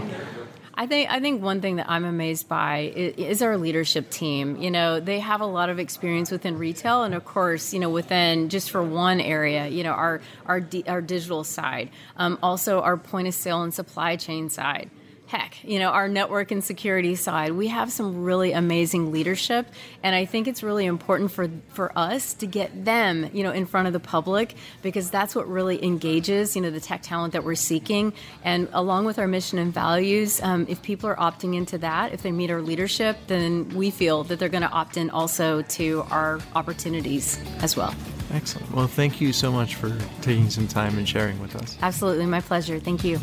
I 0.73 0.87
think 0.87 1.11
I 1.11 1.19
think 1.19 1.43
one 1.43 1.59
thing 1.59 1.75
that 1.75 1.89
I'm 1.89 2.05
amazed 2.05 2.47
by 2.47 2.93
is, 2.95 3.41
our 3.41 3.57
leadership 3.57 4.09
team. 4.09 4.55
You 4.55 4.71
know, 4.71 5.01
they 5.01 5.19
have 5.19 5.41
a 5.41 5.45
lot 5.45 5.69
of 5.69 5.77
experience 5.77 6.31
within 6.31 6.57
retail, 6.57 7.03
and 7.03 7.13
of 7.13 7.25
course, 7.25 7.73
you 7.73 7.81
know, 7.81 7.89
within 7.89 8.47
just 8.47 8.71
for 8.71 8.81
one 8.81 9.19
area, 9.19 9.67
you 9.67 9.83
know, 9.83 9.91
our 9.91 10.21
our 10.45 10.65
our 10.87 11.01
digital 11.01 11.43
side, 11.43 11.89
um, 12.15 12.39
also 12.41 12.79
our 12.79 12.95
point 12.95 13.27
of 13.27 13.33
sale 13.33 13.61
and 13.61 13.73
supply 13.73 14.15
chain 14.15 14.49
side 14.49 14.89
heck, 15.29 15.63
you 15.63 15.77
know, 15.77 15.89
our 15.89 16.09
network 16.09 16.49
and 16.49 16.63
security 16.63 17.13
side, 17.13 17.51
we 17.51 17.67
have 17.67 17.91
some 17.91 18.23
really 18.23 18.51
amazing 18.51 19.11
leadership. 19.11 19.67
And 20.01 20.15
I 20.15 20.25
think 20.25 20.47
it's 20.47 20.63
really 20.63 20.87
important 20.87 21.31
for, 21.31 21.47
for 21.67 21.95
us 21.95 22.33
to 22.35 22.47
get 22.47 22.83
them, 22.83 23.29
you 23.31 23.43
know, 23.43 23.51
in 23.51 23.67
front 23.67 23.85
of 23.85 23.93
the 23.93 23.99
public 23.99 24.55
because 24.81 25.11
that's 25.11 25.35
what 25.35 25.47
really 25.47 25.83
engages, 25.85 26.55
you 26.55 26.63
know, 26.63 26.71
the 26.71 26.79
tech 26.79 27.03
talent 27.03 27.33
that 27.33 27.43
we're 27.43 27.53
seeking. 27.53 28.11
And 28.43 28.69
along 28.73 29.05
with 29.05 29.19
our 29.19 29.27
mission 29.27 29.59
and 29.59 29.71
values, 29.71 30.41
um, 30.41 30.65
if 30.67 30.81
people 30.81 31.07
are 31.07 31.15
opting 31.17 31.55
into 31.55 31.77
that, 31.77 32.11
if 32.11 32.23
they 32.23 32.31
meet 32.31 32.49
our 32.49 32.63
leadership, 32.63 33.15
then 33.27 33.69
we 33.69 33.91
feel 33.91 34.23
that 34.23 34.39
they're 34.39 34.49
going 34.49 34.63
to 34.63 34.71
opt 34.71 34.97
in 34.97 35.11
also 35.11 35.61
to 35.61 36.03
our 36.09 36.39
opportunities 36.55 37.39
as 37.59 37.77
well. 37.77 37.93
Excellent. 38.33 38.71
Well, 38.71 38.87
thank 38.87 39.21
you 39.21 39.31
so 39.31 39.51
much 39.51 39.75
for 39.75 39.95
taking 40.21 40.49
some 40.49 40.67
time 40.67 40.97
and 40.97 41.07
sharing 41.07 41.39
with 41.39 41.55
us. 41.55 41.77
Absolutely. 41.83 42.25
My 42.25 42.41
pleasure. 42.41 42.79
Thank 42.79 43.03
you. 43.03 43.19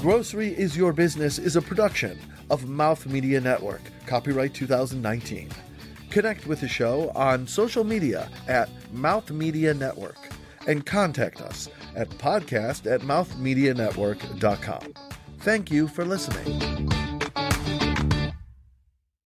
Grocery 0.00 0.58
is 0.58 0.78
Your 0.78 0.94
Business 0.94 1.38
is 1.38 1.56
a 1.56 1.60
production 1.62 2.18
of 2.48 2.66
Mouth 2.66 3.04
Media 3.04 3.38
Network, 3.38 3.82
copyright 4.06 4.54
2019. 4.54 5.50
Connect 6.08 6.46
with 6.46 6.62
the 6.62 6.68
show 6.68 7.10
on 7.10 7.46
social 7.46 7.84
media 7.84 8.30
at 8.48 8.70
Mouth 8.94 9.30
Media 9.30 9.74
Network 9.74 10.16
and 10.66 10.86
contact 10.86 11.42
us 11.42 11.68
at 11.94 12.08
podcast 12.08 12.90
at 12.90 13.02
mouthmedianetwork.com. 13.02 14.94
Thank 15.40 15.70
you 15.70 15.86
for 15.86 16.06
listening. 16.06 16.99